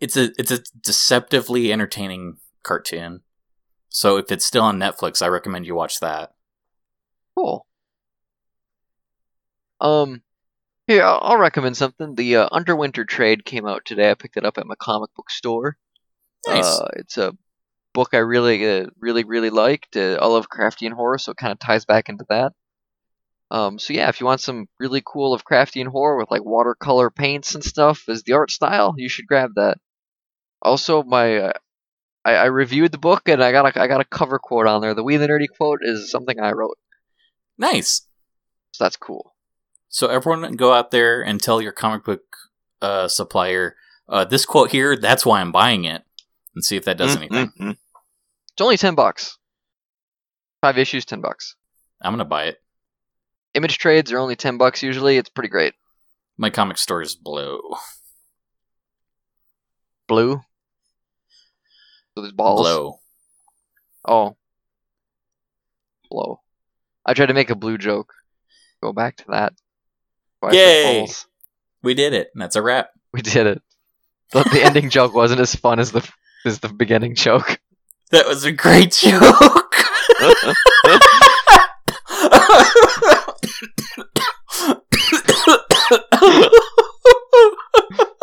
[0.00, 3.20] it's a it's a deceptively entertaining cartoon.
[3.94, 6.32] So if it's still on Netflix, I recommend you watch that.
[7.36, 7.64] Cool.
[9.80, 10.20] Um,
[10.88, 12.16] here I'll, I'll recommend something.
[12.16, 14.10] The uh, Underwinter Trade came out today.
[14.10, 15.76] I picked it up at my comic book store.
[16.48, 16.64] Nice.
[16.64, 17.36] Uh, it's a
[17.92, 19.96] book I really, uh, really, really liked.
[19.96, 22.52] Uh, I love Craftian horror, so it kind of ties back into that.
[23.52, 27.54] Um, so yeah, if you want some really cool Lovecraftian horror with like watercolor paints
[27.54, 29.78] and stuff as the art style, you should grab that.
[30.60, 31.52] Also, my uh,
[32.24, 34.80] I, I reviewed the book and I got a I got a cover quote on
[34.80, 34.94] there.
[34.94, 36.78] The We the Nerdy quote is something I wrote,
[37.58, 38.02] nice.
[38.72, 39.34] so that's cool.
[39.88, 42.22] So everyone go out there and tell your comic book
[42.82, 43.76] uh, supplier
[44.08, 44.96] uh, this quote here.
[44.96, 46.02] That's why I'm buying it,
[46.54, 47.52] and see if that does Mm, anything.
[47.60, 47.76] mm, mm.
[48.52, 49.38] It's only ten bucks.
[50.62, 51.56] Five issues, ten bucks.
[52.02, 52.56] I'm gonna buy it.
[53.54, 55.16] Image trades are only ten bucks usually.
[55.16, 55.74] It's pretty great.
[56.36, 57.60] My comic store is blue.
[60.08, 60.40] Blue.
[62.14, 62.60] So there's balls.
[62.60, 63.00] Blow.
[64.06, 64.36] Oh.
[66.10, 66.40] Blow.
[67.04, 68.14] I tried to make a blue joke.
[68.82, 69.54] Go back to that.
[70.52, 71.06] Yay.
[71.82, 72.30] We did it.
[72.34, 72.90] That's a wrap.
[73.12, 73.62] We did it.
[74.32, 76.08] But the ending joke wasn't as fun as the
[76.44, 77.58] as the beginning joke.
[78.10, 79.74] That was a great joke.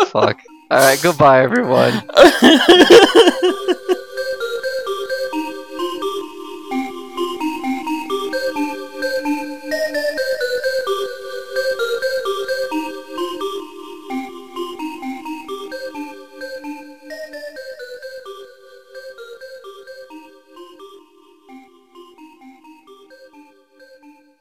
[0.11, 0.39] Fuck.
[0.71, 1.01] All right.
[1.03, 2.01] Goodbye, everyone.